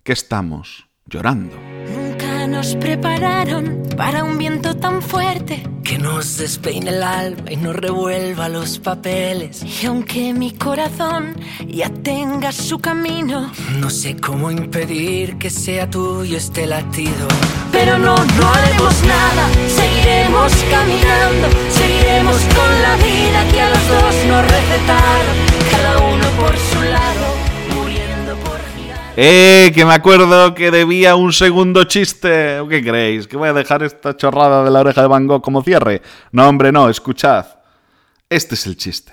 que 0.03 0.13
estamos 0.13 0.89
llorando. 1.07 1.57
Nunca 1.95 2.28
nos 2.59 2.75
prepararon 2.75 3.85
para 3.97 4.25
un 4.25 4.37
viento 4.37 4.75
tan 4.75 5.01
fuerte. 5.01 5.63
Que 5.85 5.97
nos 5.97 6.39
despeine 6.39 6.91
el 6.91 7.05
alma 7.05 7.53
y 7.53 7.57
nos 7.57 7.77
revuelva 7.77 8.49
los 8.49 8.81
papeles. 8.81 9.63
Y 9.81 9.87
aunque 9.87 10.35
mi 10.35 10.51
corazón 10.51 11.37
ya 11.69 11.89
tenga 11.89 12.51
su 12.51 12.81
camino, 12.81 13.53
No 13.79 13.89
sé 13.91 14.17
cómo 14.17 14.51
impedir 14.51 15.39
que 15.39 15.51
sea 15.51 15.89
tuyo 15.89 16.37
este 16.37 16.67
latido. 16.67 17.29
pero 17.71 17.97
no, 17.97 18.17
no 18.17 18.53
haremos 18.53 18.95
nada. 19.05 19.45
Seguiremos 19.81 20.53
caminando, 20.75 21.47
seguiremos 21.71 22.39
con 22.57 22.71
la 22.83 22.97
vida 22.97 23.39
que 23.53 23.61
a 23.61 23.69
los 23.71 23.89
dos 23.89 24.15
nos 24.31 24.43
recetaron. 24.57 25.37
Cada 25.71 25.99
uno 26.13 26.27
por 26.41 26.57
su 26.59 26.83
lado. 26.83 27.28
¡Eh! 29.21 29.73
Que 29.75 29.85
me 29.85 29.95
acuerdo 29.95 30.55
que 30.55 30.71
debía 30.71 31.17
un 31.17 31.33
segundo 31.33 31.83
chiste. 31.83 32.61
¿O 32.61 32.69
¿Qué 32.69 32.85
creéis? 32.85 33.27
¿Que 33.27 33.37
voy 33.37 33.49
a 33.49 33.53
dejar 33.53 33.83
esta 33.83 34.17
chorrada 34.17 34.63
de 34.63 34.71
la 34.71 34.79
oreja 34.79 35.03
de 35.03 35.09
Van 35.09 35.27
Gogh 35.27 35.43
como 35.43 35.61
cierre? 35.65 36.03
No, 36.31 36.49
hombre, 36.49 36.71
no, 36.71 36.89
escuchad. 36.89 37.45
Este 38.31 38.55
es 38.55 38.65
el 38.69 38.77
chiste. 38.77 39.13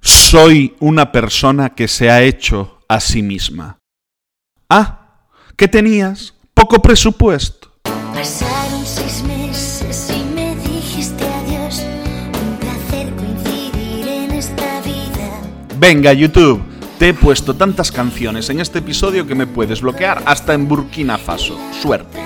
Soy 0.00 0.74
una 0.80 1.12
persona 1.12 1.70
que 1.70 1.86
se 1.86 2.10
ha 2.10 2.20
hecho 2.20 2.80
a 2.88 2.98
sí 2.98 3.22
misma. 3.22 3.78
Ah, 4.68 5.20
¿qué 5.56 5.68
tenías? 5.68 6.34
Poco 6.52 6.82
presupuesto. 6.82 7.70
Pasaron 8.12 8.84
seis 8.84 9.22
meses 9.22 10.10
y 10.10 10.24
me 10.34 10.56
dijiste 10.56 11.24
adiós. 11.24 11.84
Un 12.42 12.58
placer 12.58 13.14
coincidir 13.14 14.08
en 14.08 14.32
esta 14.32 14.80
vida. 14.80 15.42
Venga, 15.78 16.12
YouTube, 16.12 16.71
te 17.02 17.08
he 17.08 17.14
puesto 17.14 17.56
tantas 17.56 17.90
canciones 17.90 18.48
en 18.48 18.60
este 18.60 18.78
episodio 18.78 19.26
que 19.26 19.34
me 19.34 19.48
puedes 19.48 19.80
bloquear 19.80 20.22
hasta 20.24 20.54
en 20.54 20.68
Burkina 20.68 21.18
Faso. 21.18 21.58
Suerte. 21.72 22.20